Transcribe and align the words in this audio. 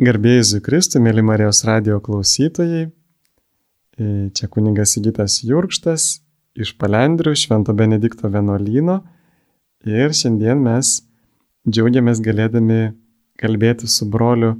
Garbėjai 0.00 0.44
Zukristų, 0.48 0.96
mėly 1.04 1.20
Marijos 1.20 1.58
radio 1.68 1.98
klausytojai, 2.00 2.86
e, 4.00 4.04
čia 4.32 4.46
kuningas 4.48 4.94
Sigitas 4.94 5.34
Jurkštas 5.44 6.22
iš 6.56 6.70
Palendrių 6.80 7.34
Švento 7.36 7.74
Benedikto 7.76 8.30
vienuolyno 8.32 8.96
ir 9.84 10.16
šiandien 10.16 10.62
mes 10.64 10.94
džiaugiamės 11.68 12.22
galėdami 12.24 12.80
kalbėti 13.42 13.90
su 13.92 14.08
broliu 14.08 14.54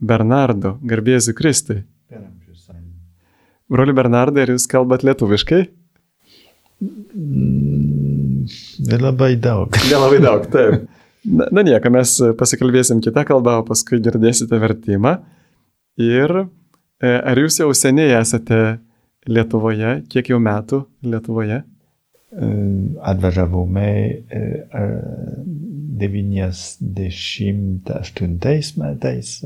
Bernardu. 0.00 0.78
Garbėjai 0.80 1.26
Zukristai. 1.28 1.82
Broli 3.68 3.92
Bernardai, 3.92 4.46
ar 4.46 4.54
jūs 4.54 4.64
kalbat 4.72 5.04
lietuviškai? 5.04 5.66
Mm, 6.80 8.46
Nelabai 8.88 9.34
daug. 9.36 9.76
Nelabai 9.90 10.24
daug, 10.24 10.48
taip. 10.48 10.88
Na, 11.28 11.44
na 11.52 11.60
nieko, 11.66 11.90
mes 11.92 12.14
pasikalbėsim 12.38 13.02
kitą 13.04 13.24
kalbą, 13.28 13.58
o 13.60 13.64
paskui 13.68 14.00
girdėsite 14.04 14.56
vertimą. 14.60 15.12
Ir 16.00 16.30
e, 16.40 16.44
ar 17.08 17.38
jūs 17.40 17.60
jau 17.60 17.72
seniai 17.76 18.10
esate 18.20 18.78
Lietuvoje, 19.28 19.90
kiek 20.08 20.30
jau 20.32 20.38
metų 20.40 20.86
Lietuvoje? 21.04 21.58
E, 22.32 22.34
Atvažiavome 23.10 23.90
98 25.98 28.78
metais 28.78 29.42
e, 29.42 29.44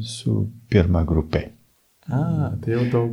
su 0.00 0.48
pirma 0.72 1.04
grupė. 1.06 1.48
A, 2.10 2.50
tai 2.62 2.70
jau 2.74 2.84
daug, 2.90 3.12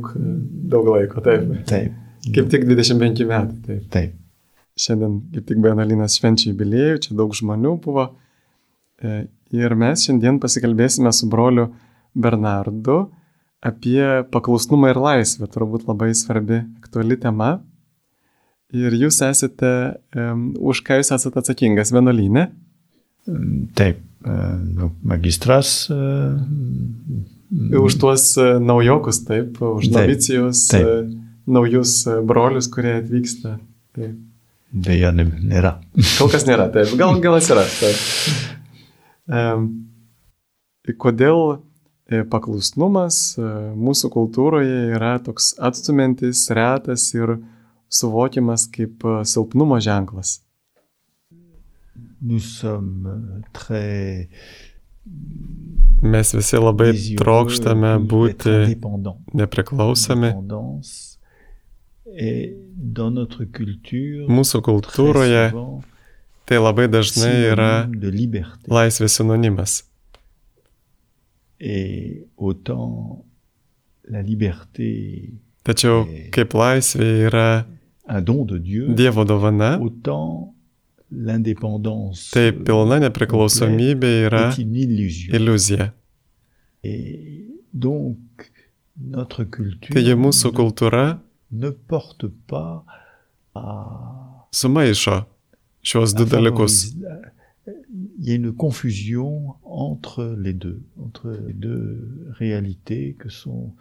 daug 0.72 0.86
laiko, 0.96 1.20
taip. 1.22 1.42
Taip. 1.68 1.92
Kaip 2.34 2.46
tik 2.50 2.62
25 2.66 3.24
metai, 3.28 3.58
taip. 3.68 3.82
Taip. 3.94 4.10
Šiandien 4.78 5.20
kaip 5.34 5.46
tik 5.48 5.60
Benalinas 5.62 6.18
švenčia 6.20 6.52
jubiliejų, 6.52 7.02
čia 7.04 7.16
daug 7.18 7.34
žmonių 7.34 7.74
buvo. 7.82 8.08
E, 9.02 9.24
ir 9.54 9.74
mes 9.78 10.04
šiandien 10.06 10.38
pasikalbėsime 10.42 11.12
su 11.14 11.28
broliu 11.30 11.68
Bernardu 12.14 13.06
apie 13.64 14.24
paklusnumą 14.30 14.92
ir 14.92 15.00
laisvę, 15.02 15.48
turbūt 15.50 15.88
labai 15.88 16.12
svarbi, 16.14 16.62
aktuali 16.78 17.18
tema. 17.18 17.56
Ir 18.74 18.92
jūs 18.92 19.22
esate, 19.24 19.72
um, 20.12 20.50
už 20.60 20.82
ką 20.86 21.00
jūs 21.00 21.10
esate 21.16 21.40
atsakingas 21.40 21.90
vienuolynė? 21.94 22.44
Taip, 23.78 24.02
nu, 24.76 24.90
magistras. 25.08 25.88
Už 27.80 27.96
tuos 28.00 28.28
naujokus, 28.60 29.22
taip, 29.24 29.56
už 29.64 29.88
novicijus, 29.94 30.66
naujus 31.48 32.02
brolius, 32.28 32.68
kurie 32.72 32.98
atvyksta. 33.00 33.56
Taip. 33.96 34.27
Deja, 34.72 35.12
nėra. 35.16 35.78
Kol 36.18 36.30
kas 36.32 36.44
nėra, 36.48 36.68
taip. 36.72 36.92
Gal, 37.00 37.20
gal 37.24 37.38
atsiras. 37.38 37.78
Taip. 37.80 37.96
Kodėl 40.98 41.40
paklusnumas 42.32 43.36
mūsų 43.76 44.10
kultūroje 44.12 44.78
yra 44.96 45.18
toks 45.24 45.52
atstumiantis, 45.60 46.46
retas 46.56 47.10
ir 47.16 47.38
suvokiamas 47.92 48.68
kaip 48.72 49.04
silpnumo 49.28 49.80
ženklas? 49.84 50.38
Très... 53.52 54.28
Mes 56.02 56.30
visi 56.34 56.58
labai 56.60 56.92
trokštame 57.18 57.94
būti 58.10 58.76
nepriklausomi. 59.38 60.30
Mūsų 64.28 64.60
kultūroje 64.66 65.44
tai 66.48 66.58
labai 66.58 66.88
dažnai 66.90 67.34
yra 67.52 67.70
laisvės 68.66 69.18
sinonimas. 69.20 69.84
Tačiau 75.68 76.06
kaip 76.32 76.54
laisvė 76.56 77.08
yra 77.28 77.48
Dievo 78.96 79.24
dovana, 79.28 79.76
tai 82.32 82.46
pilna 82.64 82.98
nepriklausomybė 83.04 84.12
yra 84.28 84.44
iliuzija. 85.36 85.90
Taigi 89.92 90.14
mūsų 90.18 90.52
kultūra 90.56 91.04
sumaišo 94.52 95.24
šios 95.82 96.14
du 96.14 96.24
dalykus. 96.24 96.94
Il 98.18 98.24
y 98.26 98.32
a 98.32 98.34
une 98.34 98.52
confusion 98.52 99.54
entre 99.62 100.36
les 100.38 100.54
deux, 100.54 100.82
entre 100.98 101.30
les 101.46 101.52
deux 101.52 102.26
réalités 102.38 103.14
que 103.18 103.28
sont 103.28 103.74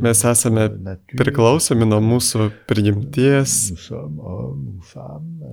Mes 0.00 0.22
esame 0.24 0.62
priklausomi 1.12 1.84
nuo 1.84 1.98
mūsų 2.00 2.46
prigimties, 2.70 3.56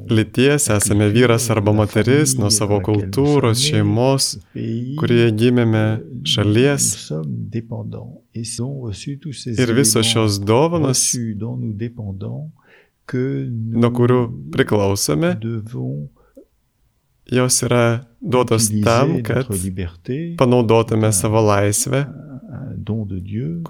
lyties, 0.07 0.69
esame 0.71 1.09
vyras 1.11 1.49
arba 1.51 1.73
moteris, 1.75 2.37
nuo 2.39 2.47
savo 2.53 2.79
kultūros, 2.85 3.59
šeimos, 3.67 4.37
kurioje 5.01 5.33
gimėme, 5.35 5.83
šalies. 6.23 6.87
Ir 9.57 9.73
visos 9.75 10.07
šios 10.07 10.39
dovanos, 10.39 11.03
nuo 13.83 13.91
kurių 13.99 14.21
priklausome, 14.55 15.33
jos 17.35 17.59
yra 17.67 17.83
duotos 18.23 18.71
tam, 18.79 19.17
kad 19.27 19.51
panaudotume 20.39 21.11
savo 21.11 21.43
laisvę 21.49 22.05
don 22.77 23.05
de 23.05 23.19
Dieu. 23.19 23.63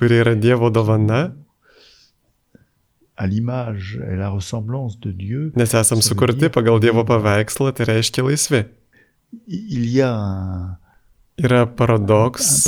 À 3.19 3.25
l'image 3.25 3.99
et 4.11 4.15
la 4.15 4.29
ressemblance 4.29 4.99
de 4.99 5.11
Dieu. 5.11 5.51
Nes 5.55 5.73
esam 5.73 6.01
sukurti 6.01 6.49
pagal 6.49 6.79
Dievo 6.79 7.03
paveikslą, 7.03 7.71
tai 7.73 7.87
reiškia 7.89 8.23
laisvi. 8.23 8.65
Il 9.47 9.89
y 9.89 10.01
a 10.01 10.13
un. 10.13 10.77
Un 11.39 11.67
paradoxe 11.67 12.67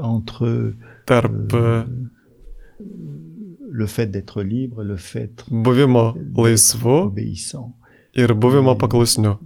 entre 0.00 0.72
tarp 1.04 1.52
euh, 1.52 1.84
le 3.70 3.86
fait 3.86 4.06
d'être 4.06 4.42
libre, 4.42 4.82
le 4.82 4.96
fait 4.96 5.44
buvimo 5.50 6.16
laisvu 6.34 6.88
obéissant. 6.88 7.76
ir 8.14 8.34
buvimo 8.34 8.74
paklusniu. 8.74 9.36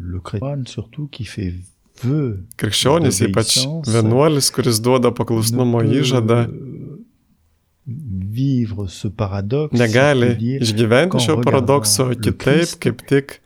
Le 0.00 0.20
chrétien 0.20 0.64
surtout 0.66 1.06
qui 1.06 1.24
fait 1.24 1.54
Krikščionis, 1.98 3.20
ypač 3.26 3.56
vienuolis, 3.90 4.50
kuris 4.54 4.78
duoda 4.82 5.10
paklusnumo 5.14 5.80
įžadą, 5.82 6.44
negali 9.72 10.28
išgyventi 10.60 11.22
šio 11.24 11.38
paradokso 11.42 12.10
kitaip, 12.22 12.74
kaip 12.84 13.02
tik 13.08 13.38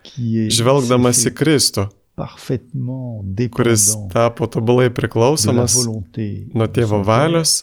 žvelgdamas 0.52 1.22
į 1.30 1.32
Kristų, 1.38 1.86
kuris 3.54 3.86
tapo 4.12 4.48
tobulai 4.50 4.90
priklausomas 4.92 5.78
nuo 5.86 6.68
tėvo 6.74 7.00
valios, 7.06 7.62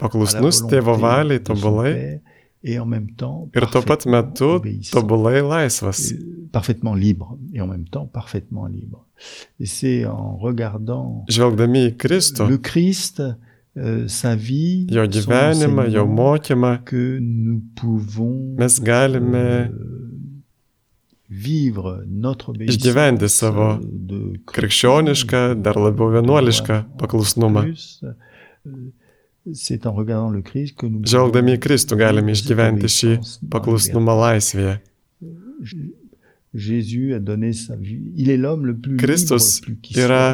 paklusnus 0.00 0.62
tėvo 0.70 0.96
valiai 1.02 1.42
tobulai 1.44 1.92
ir 2.62 3.66
tuo 3.72 3.82
pat 3.86 4.06
metu 4.06 4.60
tobulai 4.92 5.40
laisvas. 5.40 6.12
Parfaitement 6.52 6.94
libre 6.94 7.38
et 7.54 7.60
en 7.60 7.66
même 7.66 7.88
temps 7.88 8.06
parfaitement 8.06 8.66
libre. 8.66 9.06
Et 9.58 9.66
c'est 9.66 10.04
en 10.04 10.36
regardant 10.36 11.24
Žvelgdami 11.28 11.90
į 11.90 11.96
Kristų, 12.00 12.48
le 12.48 12.58
Christ, 12.58 13.20
euh, 13.20 14.08
sa 14.08 14.34
vie, 14.34 14.86
jo 14.90 15.04
gyvenimą, 15.06 15.86
jo 15.92 16.06
mokymą, 16.06 16.78
que 16.84 17.18
nous 17.20 17.62
pouvons 17.76 18.56
mes 18.58 18.80
galime 18.80 19.34
euh, 19.34 19.68
vivre 21.30 22.02
notre 22.08 22.52
išgyventi 22.58 23.28
savo 23.30 23.76
krikščionišką, 24.50 25.44
dar 25.62 25.78
labiau 25.78 26.10
vienuolišką 26.16 26.82
paklusnumą. 26.98 27.68
Žvelgdami 29.48 31.54
į 31.56 31.60
Kristų 31.64 31.96
galime 32.00 32.34
išgyventi 32.36 32.90
šį 32.92 33.12
paklusnumą 33.52 34.16
laisvėje. 34.18 34.74
Kristus 39.00 39.48
yra 39.94 40.24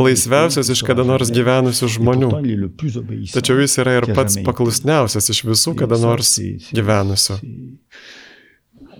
laisviausias 0.00 0.70
iš 0.72 0.82
kada 0.88 1.04
nors 1.04 1.30
gyvenusių 1.30 1.90
žmonių, 1.98 2.30
tačiau 3.34 3.60
jis 3.60 3.76
yra 3.84 3.98
ir 4.00 4.08
pats 4.16 4.40
paklusniausias 4.46 5.28
iš 5.34 5.44
visų 5.46 5.76
kada 5.78 6.00
nors 6.00 6.38
gyvenusių. 6.72 7.38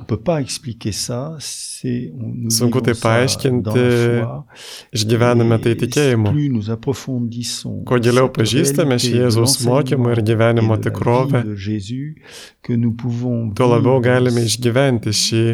Peut 0.06 0.16
pas 0.22 0.40
expliquer 0.40 0.92
ça, 0.92 1.36
c'est 1.40 2.12
on- 2.18 2.32
nous 2.34 2.50
Sunku 2.50 2.80
tai 2.80 2.92
vivons 2.92 3.00
ça 3.02 3.08
paaiškinti, 3.08 3.62
dans 3.62 3.74
la 3.74 4.20
foi. 4.20 4.46
Išgyvename 4.94 5.58
tai 5.60 5.70
Et 5.72 5.76
tikėjimu. 5.76 6.30
plus 6.32 6.48
nous 6.50 6.70
approfondissons 6.70 7.82
Kuo 7.84 7.98
giliau 7.98 8.26
cette 8.26 8.36
pažįstame 8.38 8.88
réalité 8.88 9.08
šį 9.08 9.12
de 9.12 9.18
Jėzaus 9.24 9.54
mokymą 9.66 10.10
ir 10.10 10.16
l'enseignement 10.16 10.24
gyvenimo 10.24 10.74
et 10.74 10.78
de 10.78 10.84
la 10.84 10.90
tikrovę, 10.90 11.42
vie 11.42 11.48
de 11.50 11.54
Jésus, 11.56 12.22
que 12.62 12.72
nous 12.72 12.92
pouvons 12.92 13.50
tuo 13.54 13.66
labiau 13.68 14.00
vivre 14.00 14.02
galime 14.04 14.40
išgyventi 14.46 15.12
šį 15.12 15.44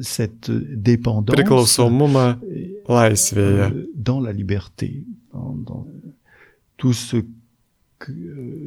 cette 0.00 0.50
dépendance 0.50 1.36
priklausomumą 1.36 2.38
laisvėje. 2.88 3.70
euh, 3.70 3.86
dans 3.94 4.20
la 4.20 4.32
liberté, 4.32 5.04
dans, 5.32 5.54
dans 5.54 5.86
tout 6.76 6.92
ce 6.92 7.16
que 7.16 7.22
euh, 7.26 7.30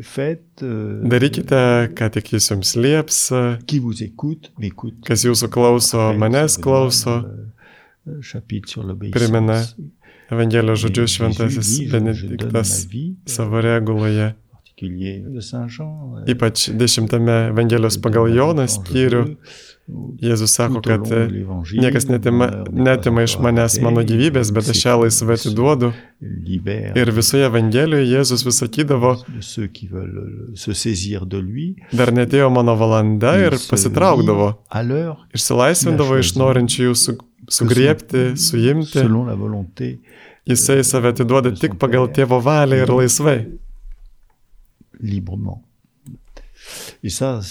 faites, 0.03 0.63
euh, 0.63 1.01
Darykite, 1.09 1.61
ką 1.95 2.09
tik 2.15 2.33
jis 2.33 2.49
jums 2.51 2.75
lieps, 2.75 3.21
kas 5.05 5.25
jūsų 5.27 5.51
klauso, 5.53 6.09
manęs 6.17 6.57
klauso. 6.61 7.21
Euh, 8.09 8.21
sur 8.65 8.95
Primena. 9.13 9.61
Evangelijos 10.29 10.79
žodžius 10.83 11.15
šventasis 11.17 11.89
Benediktas 11.89 12.85
euh, 12.85 13.15
savo 13.25 13.61
reguloje, 13.61 14.35
euh, 14.81 16.29
ypač 16.29 16.69
dešimtame 16.77 17.49
Evangelijos 17.49 17.97
pagal 17.97 18.29
Joną 18.35 18.67
skyrių, 18.69 19.23
Jėzus 20.19 20.53
sako, 20.53 20.81
kad 20.86 21.06
l'Évangile, 21.07 21.81
niekas 21.83 22.06
netima, 22.09 22.47
netima 22.69 23.24
iš 23.25 23.38
manęs 23.41 23.77
mano 23.83 24.03
gyvybės, 24.06 24.51
bet 24.56 24.71
aš 24.74 24.81
ją 24.86 24.95
laisvai 25.01 25.38
atiduodu. 25.39 25.91
Ir 27.00 27.12
visoje 27.15 27.47
Evangelijoje 27.47 28.09
Jėzus 28.12 28.44
vis 28.45 28.59
sakydavo, 28.62 29.13
dar 32.01 32.13
netėjo 32.15 32.50
mano 32.53 32.75
valanda 32.80 33.38
ir 33.41 33.57
pasitraukdavo, 33.69 34.51
išsilaisvindavo 35.38 36.19
iš 36.21 36.36
norinčių 36.41 36.89
jų 36.89 36.97
su, 37.06 37.15
sugriepti, 37.59 38.27
suimti. 38.38 39.07
Jisai 40.50 40.83
save 40.88 41.13
atiduoda 41.13 41.53
tik 41.56 41.80
pagal 41.81 42.07
tėvo 42.13 42.39
valią 42.44 42.83
ir 42.83 42.94
laisvai. 43.00 43.39
librement. 45.00 45.62
Et 47.03 47.09
ça, 47.09 47.41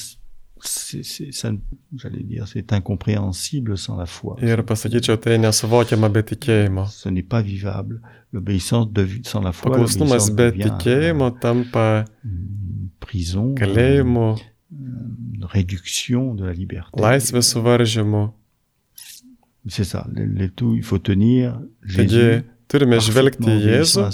j'allais 1.97 2.23
dire, 2.23 2.47
c'est 2.49 2.73
incompréhensible 2.73 3.77
sans 3.79 3.97
la 3.97 4.07
foi. 4.07 4.37
Ir 4.43 4.65
pasakyčiau, 4.65 5.17
tai 5.17 5.39
nesuvokiama 5.39 6.09
be 6.09 6.23
tikėjimo. 6.23 6.87
Ce 6.87 7.09
n'est 7.09 7.23
pas 7.23 7.43
vivable. 7.43 8.01
L'obéissance 8.33 8.93
de, 8.93 9.07
sans 9.25 9.41
la 9.41 9.53
foi, 9.53 9.71
Paklusnumas 9.71 10.17
l'obéissance 10.17 10.31
be 10.37 10.51
devient 10.51 10.71
tikėjimo 10.79 11.31
tampa 11.41 12.05
une 12.25 12.91
prison, 13.01 13.55
kalėjimu, 13.55 14.35
une 14.71 15.45
réduction 15.45 16.35
de 16.35 16.45
la 16.45 16.53
liberté. 16.53 17.01
laisvės 17.01 17.43
suvaržymu. 17.43 18.29
C'est 19.67 19.85
ça. 19.85 20.07
Le, 20.13 20.25
le 20.25 20.49
tout, 20.49 20.75
il 20.75 20.83
faut 20.83 20.99
tenir 20.99 21.61
Taigi 21.87 22.15
Jésus 22.15 22.45
turime 22.69 22.99
žvelgti 23.03 23.49
į 23.49 23.57
Jėzų, 23.65 24.07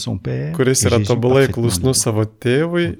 kuris 0.56 0.84
yra 0.88 1.00
tobulai 1.04 1.46
klusnus 1.52 2.04
savo 2.06 2.24
tėvui 2.26 2.92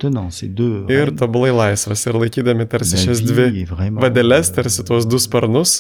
ir 0.93 1.15
tobulai 1.19 1.53
laisvas. 1.55 2.03
Ir 2.09 2.19
laikydami 2.19 2.67
tarsi 2.71 3.01
šias 3.05 3.23
dvi 3.25 3.67
vadeles, 4.01 4.51
euh, 4.51 4.57
tarsi 4.59 4.87
tuos 4.87 5.07
du 5.07 5.21
sparnus, 5.23 5.79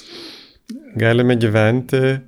galime 0.99 1.37
gyventi 1.41 2.21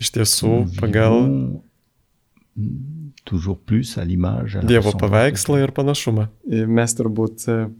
iš 0.00 0.10
tiesų 0.16 0.56
pagal 0.80 1.20
mm, 1.22 3.14
toujours 3.24 3.58
plus 3.58 3.96
à 3.98 4.04
l'image 4.04 4.56
à 4.56 4.62
la 4.62 4.68
Dievo 4.68 4.90
ressemblance 4.90 5.00
paveikslą 5.00 5.60
ir 5.62 5.72
panašumą. 5.76 6.26
Mes 6.66 6.98
turbūt, 6.98 7.46
e, 7.48 7.70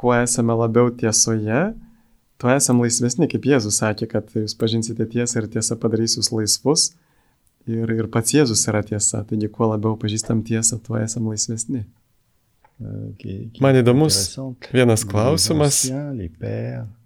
kuo 0.00 0.14
esame 0.16 0.54
labiau 0.56 0.90
tiesoje, 0.94 1.74
tuo 2.38 2.54
esame 2.54 2.86
laisvesni, 2.86 3.28
kaip 3.28 3.50
Jėzus 3.50 3.82
sakė, 3.82 4.08
kad 4.14 4.30
jūs 4.34 4.54
pažinsite 4.58 5.06
tiesą 5.10 5.42
ir 5.42 5.50
tiesa 5.58 5.76
padarys 5.76 6.16
jūs 6.20 6.30
laisvus. 6.32 6.92
Ir, 7.68 7.90
ir 7.92 8.06
pats 8.08 8.32
Jėzus 8.32 8.62
yra 8.70 8.80
tiesa, 8.82 9.20
taigi 9.28 9.48
kuo 9.52 9.66
labiau 9.68 9.96
pažįstam 10.00 10.40
tiesą, 10.46 10.78
tuo 10.80 10.96
esame 10.96 11.34
laisvesni. 11.34 11.84
euh, 12.80 13.60
Man 13.60 13.74
įdomus 13.76 14.16
vienas 14.72 15.02
klausimas. 15.04 15.80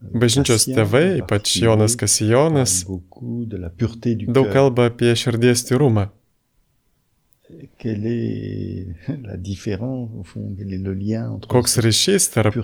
euh, 0.04 0.18
Bažnyčios 0.20 0.66
tėvai, 0.68 1.04
ypač 1.24 1.56
Jonas 1.64 1.96
Kasijonas, 1.96 2.84
daug 4.28 4.46
kalba 4.52 4.86
apie 4.92 5.14
širdies 5.16 5.64
tyrumą. 5.68 6.10
Koks 11.48 11.76
ryšys 11.84 12.30
tarp 12.32 12.54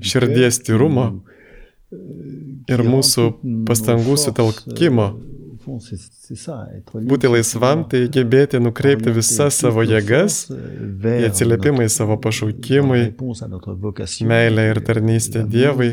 širdies 0.00 0.60
tyrumo 0.64 1.06
euh, 1.92 1.98
ir 2.68 2.80
mūsų 2.84 3.24
pastangų 3.68 4.14
sutelkimo. 4.16 5.08
Būti 7.08 7.30
laisvam, 7.30 7.84
tai 7.90 8.04
gebėti 8.12 8.60
nukreipti 8.62 9.12
visas 9.14 9.60
savo 9.62 9.84
jėgas 9.86 10.40
į 10.50 11.28
atsiliepimą 11.28 11.86
į 11.86 11.92
savo 11.92 12.18
pašaukimui, 12.24 13.02
meilę 14.32 14.68
ir 14.72 14.82
tarnystę 14.88 15.44
Dievui. 15.48 15.92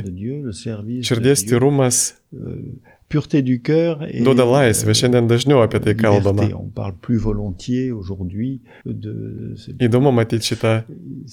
Širdies 1.05 1.45
tyrumas 1.49 2.05
euh, 2.33 2.94
pureté 3.09 3.41
du 3.43 3.61
cœur 3.61 4.01
et 4.09 4.21
duoda 4.23 4.45
laisvę. 4.45 4.93
Šiandien 4.97 5.27
dažniau 5.29 5.61
apie 5.61 5.79
tai 5.79 5.93
kalbama. 5.95 6.41
liberté. 6.43 6.53
On 6.55 6.69
parle 6.73 6.93
plus 7.01 7.17
volontiers 7.17 7.91
aujourd'hui 7.91 8.61
de 8.85 9.53
c'est- 9.57 9.77
Įdomu 9.79 10.11
matyti 10.11 10.45
šitą 10.55 10.83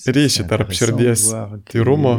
ryšį 0.07 0.47
tarp 0.49 0.71
širdies 0.73 1.25
tyrumo 1.71 2.19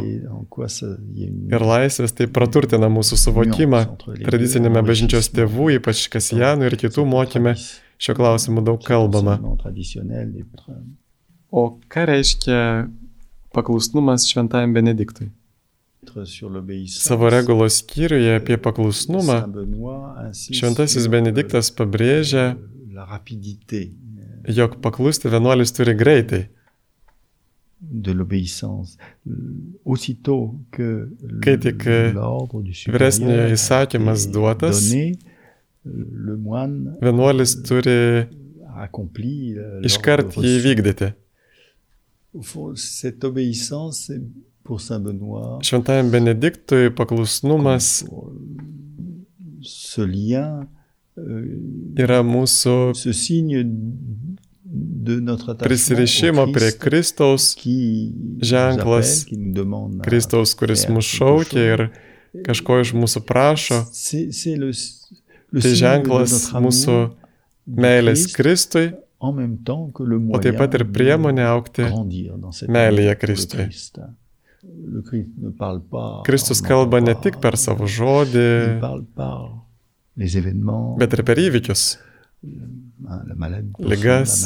ir 1.52 1.60
laisvės, 1.60 2.12
tai 2.14 2.26
praturtina 2.26 2.88
mūsų 2.90 3.16
suvokimą 3.24 3.80
tradicinėme 4.26 4.82
bažnyčios 4.82 5.30
tėvų, 5.30 5.78
ypač 5.78 6.08
Kasijanų 6.10 6.66
ir 6.70 6.76
kitų 6.76 7.06
mokyme. 7.06 7.54
Šio 7.98 8.14
klausimu 8.18 8.60
daug 8.64 8.82
kalbama. 8.84 9.38
O 11.52 11.78
ką 11.88 12.06
reiškia 12.10 12.88
paklusnumas 13.54 14.26
šventajam 14.26 14.72
Benediktui? 14.74 15.30
Savo 16.94 17.30
regulos 17.32 17.80
skyriuje 17.82 18.36
apie 18.40 18.58
paklusnumą 18.58 19.40
Šventasis 20.32 21.08
Benediktas 21.12 21.70
euh, 21.70 21.76
pabrėžia, 21.78 22.46
la 22.94 23.06
rapidité 23.10 23.88
jog 24.48 24.76
paklusti 24.84 25.28
vienuolis 25.32 25.72
turi 25.72 25.94
greitai. 25.94 26.44
de 27.90 28.12
l'obéissance. 28.12 28.96
Aussitôt 29.84 30.54
que 30.70 31.08
Kai 31.42 31.58
tik 31.60 31.84
vyresniojo 32.88 33.50
įsakymas 33.52 34.28
duotas, 34.32 34.80
Vienuolis 37.04 37.58
turi 37.68 38.24
euh, 39.60 39.82
iškart 39.84 40.38
jį 40.40 40.54
fond, 42.42 42.74
cette 42.74 43.22
obéissance, 43.28 44.10
pour 44.64 44.80
Saint 44.80 45.00
Benoît, 45.00 45.58
Šventajam 45.62 46.10
Benediktui 46.10 46.90
paklusnumas 46.90 48.04
ce 49.64 50.04
lien, 50.04 50.66
yra 51.96 52.22
mūsų 52.26 52.94
ce 52.98 53.12
signe 53.14 53.62
de 54.64 55.20
notre 55.20 55.52
attachement 55.52 55.68
prisirišimo 55.68 56.46
prie 56.52 56.72
Kristaus, 56.80 57.52
ženklas 58.42 59.24
Kristaus, 60.04 60.54
kuris 60.58 60.88
mus 60.90 61.06
šaukia 61.06 61.68
ir 61.76 61.84
kažko 62.44 62.80
iš 62.82 62.94
mūsų 62.98 63.22
prašo. 63.28 63.84
Tai 65.54 65.72
ženklas 65.78 66.50
mūsų 66.50 66.98
meilės 67.78 68.26
Kristui, 68.34 68.90
en 69.24 69.32
même 69.32 69.56
temps 69.64 69.92
que 69.94 70.04
le 70.04 70.18
o 70.34 70.40
taip 70.42 70.58
pat 70.58 70.74
ir 70.76 70.84
priemonė 70.90 71.46
aukti. 71.46 71.86
grandir 71.86 72.34
dans 72.36 72.52
cette 72.52 72.72
meilėje 72.72 73.14
Kristui. 73.22 73.70
Kristus 76.26 76.60
kalba 76.64 77.00
ne 77.00 77.14
tik 77.22 77.38
per 77.42 77.56
savo 77.60 77.86
žodį, 77.90 78.48
bet 81.00 81.16
ir 81.16 81.22
per 81.26 81.40
įvykius, 81.42 81.84
hein, 82.44 82.70
la 83.28 83.34
maladie, 83.36 83.72
ligas, 83.90 84.44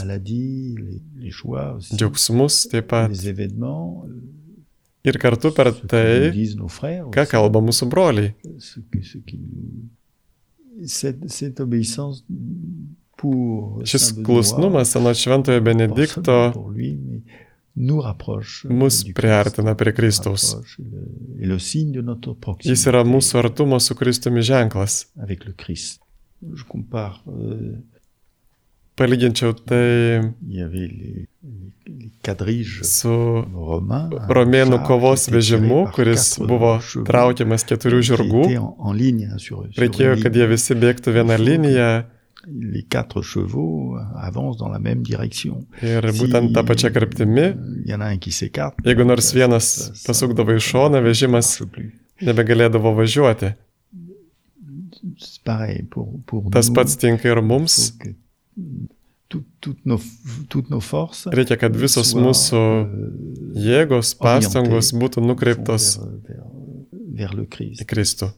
džiaugsmus 1.93 2.63
taip 2.73 2.89
pat. 2.91 3.13
Ir 5.09 5.17
kartu 5.23 5.53
per 5.55 5.71
tai, 5.89 6.31
ką 7.15 7.25
kalba 7.31 7.61
mūsų 7.65 7.87
broliai. 7.93 8.35
Šis 13.89 14.11
klusnumas 14.27 14.93
anot 14.99 15.17
Šventojo 15.19 15.61
Benedikto 15.67 16.37
mus 18.71 19.03
priartina 19.15 19.75
prie 19.79 19.93
Kristaus. 19.95 20.51
Jis 22.67 22.87
yra 22.91 23.05
mūsų 23.07 23.39
artumo 23.45 23.79
su 23.81 23.95
Kristumi 23.99 24.43
ženklas. 24.43 25.05
euh, 27.29 27.79
palyginčiau 28.99 29.55
tai 29.55 30.35
su 32.85 33.15
romėnų 34.29 34.81
kovos 34.87 35.29
vežimu, 35.33 35.85
kuris 35.95 36.35
buvo 36.43 36.75
traukiamas 37.07 37.65
keturių 37.69 38.01
žirgų. 38.11 38.43
Reikėjo, 39.79 40.19
kad 40.23 40.35
jie 40.37 40.47
visi 40.51 40.75
bėgtų 40.79 41.15
vieną 41.15 41.39
liniją. 41.41 41.91
Les 42.49 42.83
quatre 42.83 43.21
chevaux 43.23 43.97
avancent 44.17 44.57
dans 44.57 44.69
la 44.69 44.79
même 44.79 45.03
direction. 45.03 45.67
Ir 45.85 46.07
būtent 46.17 46.53
tą 46.57 46.63
pačią 46.65 46.91
kryptimį. 46.95 47.47
Jeigu 48.87 49.05
nors 49.05 49.33
vienas 49.37 49.69
pasukdavo 50.07 50.57
į 50.57 50.63
šoną, 50.65 51.03
vežimas 51.05 51.59
nebegalėdavo 52.25 52.95
važiuoti. 52.97 53.53
Tas 56.55 56.71
pats 56.73 56.97
tinka 56.97 57.29
ir 57.29 57.43
mums. 57.45 57.93
Reikia, 61.37 61.61
kad 61.61 61.77
visos 61.77 62.15
mūsų 62.17 62.61
jėgos, 63.61 64.15
pastangos 64.17 64.95
būtų 64.97 65.25
nukreiptos 65.27 65.99
į 67.19 67.89
Kristų. 67.89 68.33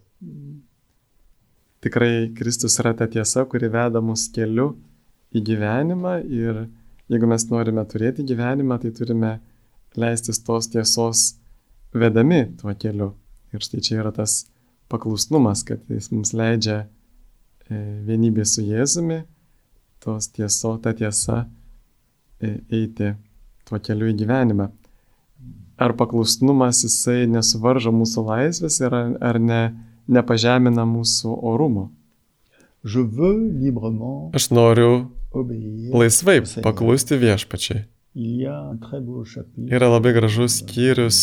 Tikrai 1.80 2.32
Kristus 2.36 2.76
yra 2.82 2.92
ta 2.96 3.06
tiesa, 3.08 3.46
kuri 3.48 3.70
veda 3.72 4.02
mus 4.04 4.26
keliu 4.34 4.74
į 5.32 5.40
gyvenimą 5.46 6.18
ir 6.28 6.66
jeigu 7.10 7.28
mes 7.30 7.46
norime 7.48 7.84
turėti 7.88 8.26
gyvenimą, 8.28 8.76
tai 8.82 8.92
turime 8.94 9.38
leistis 9.96 10.42
tos 10.44 10.68
tiesos 10.70 11.22
vedami 11.96 12.44
tuo 12.60 12.74
keliu. 12.78 13.14
Ir 13.50 13.64
štai 13.64 13.80
čia 13.82 14.00
yra 14.02 14.12
tas 14.14 14.44
paklusnumas, 14.90 15.64
kad 15.66 15.82
jis 15.90 16.10
mums 16.12 16.34
leidžia 16.36 16.84
e, 16.84 17.80
vienybė 18.06 18.44
su 18.46 18.62
Jėzumi, 18.62 19.22
tos 20.04 20.28
tieso, 20.34 20.76
ta 20.82 20.92
tiesa 20.94 21.46
e, 22.38 22.58
eiti 22.70 23.14
tuo 23.66 23.80
keliu 23.82 24.10
į 24.12 24.18
gyvenimą. 24.22 24.68
Ar 25.80 25.96
paklusnumas 25.96 26.84
jisai 26.84 27.24
nesuvaržo 27.30 27.92
mūsų 27.94 28.26
laisvės 28.28 28.80
ir 28.84 28.94
ar, 28.94 29.14
ar 29.32 29.40
ne, 29.40 29.62
nepažemina 30.10 30.84
mūsų 30.88 31.32
orumo? 31.52 31.90
Aš 34.34 34.50
noriu 34.56 35.10
laisvai 35.94 36.40
paklusti 36.64 37.18
viešpačiai. 37.20 37.84
Yra 39.70 39.90
labai 39.92 40.12
gražus 40.16 40.58
skyrius 40.64 41.20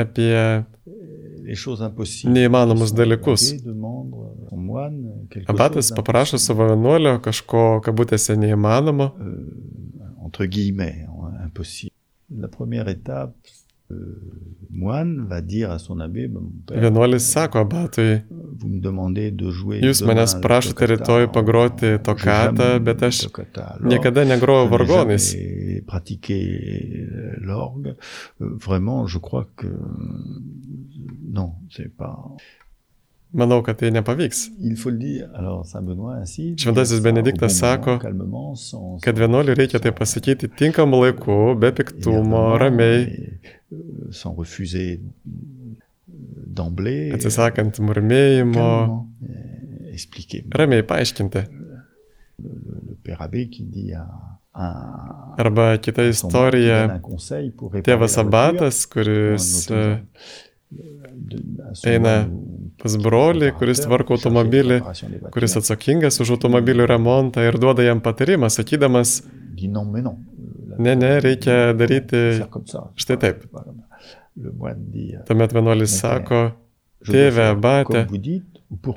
apie 0.00 0.64
neįmanomus 2.24 2.94
dalykus. 2.96 3.50
Abatas 5.46 5.92
paprašo 5.94 6.40
savo 6.40 6.70
vienuolio 6.72 7.18
kažko, 7.22 7.66
kabutėse, 7.84 8.38
neįmanomo. 8.40 9.12
Euh, 13.88 13.96
moine 14.70 15.26
va 15.28 15.40
dire 15.40 15.70
à 15.70 15.78
son 15.78 16.00
abbé, 16.00 16.26
mon 16.26 16.50
père, 16.66 16.80
Vienuolis 16.80 17.20
sako 17.22 17.60
abatui, 17.62 18.16
jūs 19.78 20.00
manęs 20.08 20.34
prašote 20.42 20.88
rytoj 20.90 21.28
pagroti 21.30 21.92
tokatą, 22.02 22.66
bet 22.82 23.04
aš 23.06 23.20
niekada 23.86 24.24
negroju 24.26 24.66
vargonais. 24.72 25.28
l'orgue, 27.46 27.94
vraiment, 28.40 29.06
je 29.06 29.18
crois 29.18 29.46
que 29.56 29.70
non, 31.30 31.52
c'est 31.70 31.94
pas. 31.96 32.18
Manau, 33.36 33.60
kad 33.62 33.76
tai 33.76 33.90
nepavyks. 33.90 34.46
Šventasis 36.56 37.00
Benediktas 37.04 37.58
sako, 37.58 37.98
kad 39.04 39.18
vienuoliui 39.18 39.56
reikia 39.58 39.80
tai 39.82 39.92
pasakyti 39.92 40.48
tinkamu 40.48 41.02
laiku, 41.02 41.54
be 41.60 41.72
piktumo, 41.76 42.56
ramiai, 42.56 43.02
atsisakant 47.16 47.80
murmėjimo, 47.82 48.66
ramiai 50.54 50.84
paaiškinti. 50.86 51.42
Arba 54.56 55.66
kita 55.82 56.06
istorija, 56.08 56.78
tėvas 57.84 58.16
Abatas, 58.22 58.84
kuris 58.88 59.66
eina 61.86 62.14
pas 62.80 62.96
brolį, 63.02 63.50
kuris 63.58 63.82
tvarko 63.84 64.16
automobilį, 64.16 64.80
kuris 65.34 65.56
atsakingas 65.60 66.20
už 66.24 66.36
automobilių 66.38 66.86
remontą 66.90 67.44
ir 67.46 67.58
duoda 67.62 67.84
jam 67.86 68.00
patarimą, 68.04 68.48
sakydamas, 68.52 69.20
ne, 70.78 70.94
ne, 70.98 71.12
reikia 71.24 71.72
daryti 71.76 72.22
štai 73.00 73.18
taip. 73.22 73.44
Tuomet 75.26 75.54
vienuolis 75.56 75.96
sako, 76.00 76.42
tėve, 77.08 77.48
batė, 77.62 78.06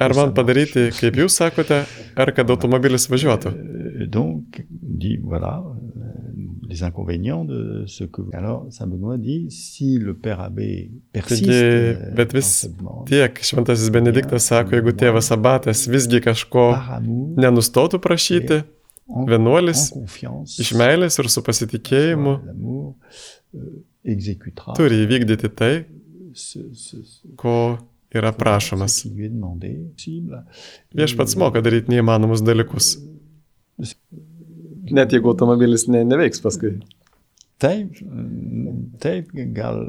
ar 0.01 0.15
man 0.17 0.33
padaryti, 0.37 0.89
kaip 0.97 1.21
jūs 1.21 1.39
sakote, 1.39 1.83
ar 2.19 2.33
kad 2.35 2.55
automobilis 2.55 3.07
važiuotų? 3.11 3.53
les 6.69 6.83
inconvénients 6.83 7.43
de 7.45 7.83
ce 7.87 8.03
que... 8.03 8.21
Alors, 8.33 8.67
Saint 8.69 8.87
Benoît 8.87 9.17
dit, 9.17 9.47
si 9.49 9.97
le 9.97 10.13
père 10.13 10.39
abbé 10.39 10.91
persiste... 11.11 11.49
Taigi, 11.49 12.13
bet 12.15 12.33
vis 12.33 12.49
tiek 13.09 13.41
šventasis 13.41 13.89
Benediktas 13.93 14.45
sako, 14.51 14.77
jeigu 14.77 14.93
tėvas 14.93 15.31
abatas 15.33 15.87
visgi 15.89 16.21
kažko 16.21 16.69
nenustotų 17.41 17.99
prašyti, 18.03 18.61
vienuolis 19.29 19.89
iš 20.61 20.73
meilės 20.77 21.17
ir 21.21 21.29
su 21.31 21.43
pasitikėjimu 21.45 22.33
turi 24.77 25.01
įvykdyti 25.05 25.49
tai, 25.57 25.73
ko 27.39 27.55
yra 28.15 28.31
prašomas. 28.37 29.01
Viešpats 30.95 31.37
moka 31.41 31.63
daryti 31.65 31.93
neįmanomus 31.93 32.43
dalykus. 32.45 32.95
Net 34.89 35.13
jeigu 35.13 35.33
automobilis 35.33 35.85
ne, 35.91 36.03
neveiks 36.07 36.41
paskui. 36.41 36.77
Taip, 37.59 37.99
taip, 39.03 39.33
gal. 39.53 39.83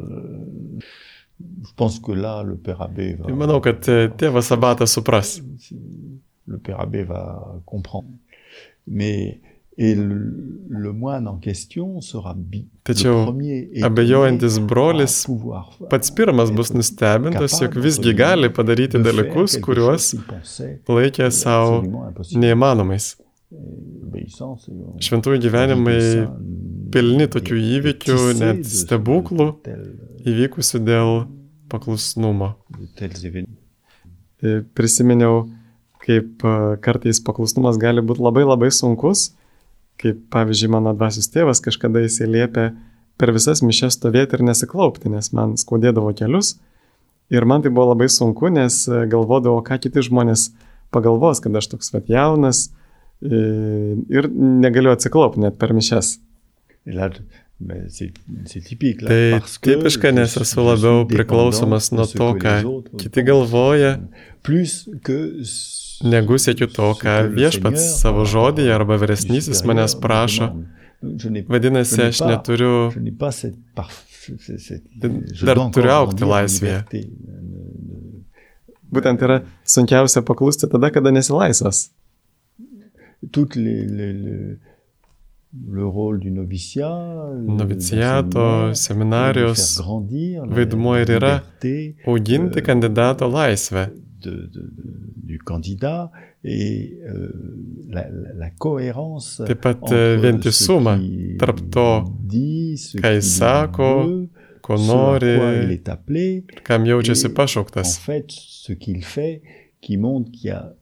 Je 1.40 1.72
pense 1.76 2.00
que 2.00 2.12
là, 2.12 2.42
le 2.42 2.56
père 2.56 2.82
abbé 2.82 3.14
va. 3.16 3.30
Manau, 3.32 3.62
kad 3.64 3.86
tėvas 4.20 4.50
abatas 4.52 4.92
supras. 4.92 5.38
Le 6.50 6.58
père 6.58 6.80
abbé 6.82 7.04
va 7.08 7.22
comprendre. 7.64 8.10
Mais 8.86 9.40
Et 9.82 9.94
le, 9.94 10.30
le 10.68 10.92
moine 10.92 11.26
en 11.26 11.38
question 11.38 12.02
sera 12.02 12.34
bi. 12.36 12.66
Tačiau 12.84 13.32
abejojantis 13.86 14.58
brolis 14.60 15.14
pats 15.88 16.10
pirmas 16.14 16.50
bus 16.52 16.74
nustebintas, 16.74 17.54
jog 17.62 17.78
visgi 17.80 18.12
gali 18.18 18.50
padaryti 18.52 19.00
dalykus, 19.00 19.54
kuriuos 19.64 20.10
laikė 20.84 21.30
savo 21.32 21.78
neįmanomais. 22.42 23.06
Šventųjų 25.06 25.40
gyvenimai 25.46 25.96
pilni 26.92 27.30
tokių 27.32 27.62
įvykių, 27.78 28.18
net 28.42 28.68
stebuklų 28.68 29.48
įvykusių 30.28 30.82
dėl 30.90 31.14
paklusnumo. 31.72 32.52
E, 33.00 34.60
prisiminiau, 34.76 35.46
kaip 36.04 36.44
e, 36.44 36.54
kartais 36.84 37.20
paklusnumas 37.24 37.78
gali 37.80 38.04
būti 38.04 38.24
labai 38.24 38.46
labai 38.46 38.70
sunkus, 38.74 39.30
kaip 40.00 40.22
pavyzdžiui 40.32 40.72
mano 40.72 40.94
dvasios 40.96 41.28
tėvas 41.32 41.62
kažkada 41.64 42.02
jisai 42.04 42.30
liepė 42.30 42.70
per 43.20 43.34
visas 43.36 43.60
mišes 43.60 43.98
stovėti 43.98 44.38
ir 44.38 44.46
nesiklaupti, 44.48 45.12
nes 45.12 45.32
man 45.36 45.56
skaudėdavo 45.60 46.12
kelius. 46.16 46.56
Ir 47.30 47.44
man 47.46 47.62
tai 47.62 47.70
buvo 47.70 47.92
labai 47.92 48.08
sunku, 48.10 48.48
nes 48.50 48.82
e, 48.88 49.04
galvodavau, 49.10 49.60
ką 49.66 49.78
kiti 49.82 50.02
žmonės 50.08 50.50
pagalvos, 50.90 51.42
kad 51.44 51.54
aš 51.56 51.74
toks 51.74 51.92
vat 51.94 52.08
jaunas, 52.10 52.70
ir 53.20 54.28
negaliu 54.32 54.94
atsiklaupti 54.94 55.42
net 55.44 55.58
per 55.60 55.74
mišes. 55.76 56.16
Tai 57.60 59.40
tipiška, 59.60 60.12
nes 60.16 60.36
esu 60.40 60.64
labiau 60.64 61.02
priklausomas 61.08 61.90
nuo 61.92 62.06
to, 62.08 62.28
ką 62.40 62.54
kiti 63.00 63.24
galvoja, 63.26 63.98
negu 66.08 66.38
sėkiu 66.40 66.70
to, 66.72 66.88
ką 67.00 67.16
viešpats 67.34 68.00
savo 68.00 68.24
žodį 68.28 68.70
arba 68.72 68.96
vyresnysis 69.02 69.60
manęs 69.68 69.96
prašo. 70.00 70.52
Vadinasi, 71.48 72.00
aš 72.08 72.22
neturiu, 72.28 72.90
dar 75.44 75.62
turiu 75.72 75.94
aukti 75.96 76.28
laisvėje. 76.28 77.04
Būtent 78.90 79.22
yra 79.22 79.42
sunkiausia 79.68 80.24
paklusti 80.26 80.68
tada, 80.68 80.90
kada 80.92 81.12
nesi 81.14 81.32
laisvas. 81.32 81.90
Toutes 83.30 83.56
les, 83.56 83.84
les, 83.84 84.12
les, 84.16 84.24
le 84.24 84.24
rôle 84.24 84.56
du 84.56 84.56
noviciat, 84.56 84.68
noviciato, 87.58 88.74
seminarijos 88.74 89.80
vaidmuo 90.54 90.96
ir 90.98 91.10
yra 91.18 91.42
auginti 92.06 92.62
kandidato 92.62 93.28
laisvę. 93.28 93.88
de, 94.20 94.30
de, 94.30 94.36
de, 94.46 94.62
du 95.16 95.38
candidat 95.38 96.10
et 96.44 96.98
euh, 97.06 97.30
la, 97.88 98.06
la 98.34 98.50
cohérence 98.50 99.42
Taip 99.46 99.60
pat 99.60 99.92
vientisumą 100.22 100.96
tarp 101.40 101.60
to, 101.72 101.86
ką 103.00 103.12
jis 103.16 103.32
sako, 103.38 103.90
ko 104.64 104.78
nori, 104.80 105.34
kam 106.64 106.86
jaučiasi 106.88 107.32
pašauktas. 107.36 107.96
En 107.96 108.00
fait, 108.00 108.26
ce 108.30 108.72
qu'il 108.72 109.04
fait 109.04 109.42
qui 109.80 109.96
montre 109.96 110.30
qu'il 110.30 110.48
y 110.48 110.50
a 110.50 110.74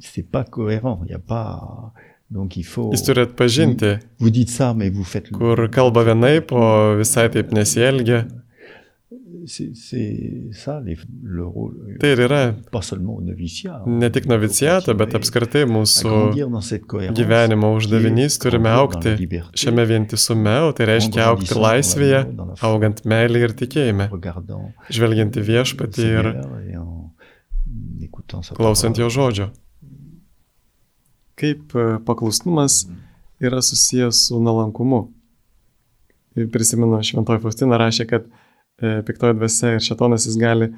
c'est 0.00 0.28
pas 0.30 0.44
cohérent, 0.44 1.00
il 1.06 1.10
y 1.10 1.14
a 1.14 1.18
pas 1.18 1.92
Donc 1.92 1.92
il 1.92 2.02
faut. 2.02 2.13
Jis 2.34 3.04
turi 3.06 3.20
atpažinti, 3.20 3.92
vous 4.18 4.30
dites 4.30 4.50
ça, 4.50 4.74
mais 4.74 4.90
vous 4.90 5.04
faites 5.04 5.30
kur 5.30 5.68
kalba 5.70 6.02
vienaip, 6.02 6.50
o 6.52 6.96
visai 6.98 7.28
taip 7.30 7.52
nesielgia. 7.52 8.24
C'est 9.46 9.72
ça 10.52 10.80
les, 10.84 10.96
le 11.22 11.44
rôle. 11.44 11.98
Tai 12.00 12.08
ir 12.08 12.20
yra 12.24 12.54
pas 12.72 12.80
seulement 12.80 13.20
noviciat. 13.20 13.82
Ne 13.86 14.08
tik 14.08 14.24
noviciato, 14.26 14.94
bet 14.96 15.12
apskritai 15.18 15.66
mūsų 15.68 16.32
gyvenimo 17.12 17.74
uždavinys 17.76 18.38
turime 18.40 18.72
aukti 18.72 19.12
šiame 19.52 19.84
vientisume, 19.90 20.54
o 20.64 20.72
tai 20.72 20.88
reiškia 20.94 21.26
aukti 21.28 21.58
laisvėje, 21.60 22.22
augant 22.64 23.04
meilį 23.04 23.44
ir 23.44 23.54
tikėjime, 23.60 24.08
žvelgiant 24.88 25.36
į 25.36 25.44
viešpatį 25.50 26.08
ir 26.08 26.30
klausant 28.56 28.96
jo 28.98 29.12
žodžio. 29.12 29.52
Kaip 31.40 31.74
e, 31.74 31.86
paklusnumas 32.06 32.84
yra 33.42 33.62
susijęs 33.62 34.26
su 34.28 34.40
nalankumu. 34.42 35.08
Ir 36.34 36.50
prisimenu, 36.50 36.98
Šventoji 37.02 37.42
Faustina 37.42 37.78
rašė, 37.78 38.06
kad 38.10 38.26
e, 38.26 39.00
piktoji 39.06 39.38
dvasia 39.38 39.74
ir 39.76 39.84
šetonas 39.84 40.26
jis 40.26 40.38
gali 40.40 40.70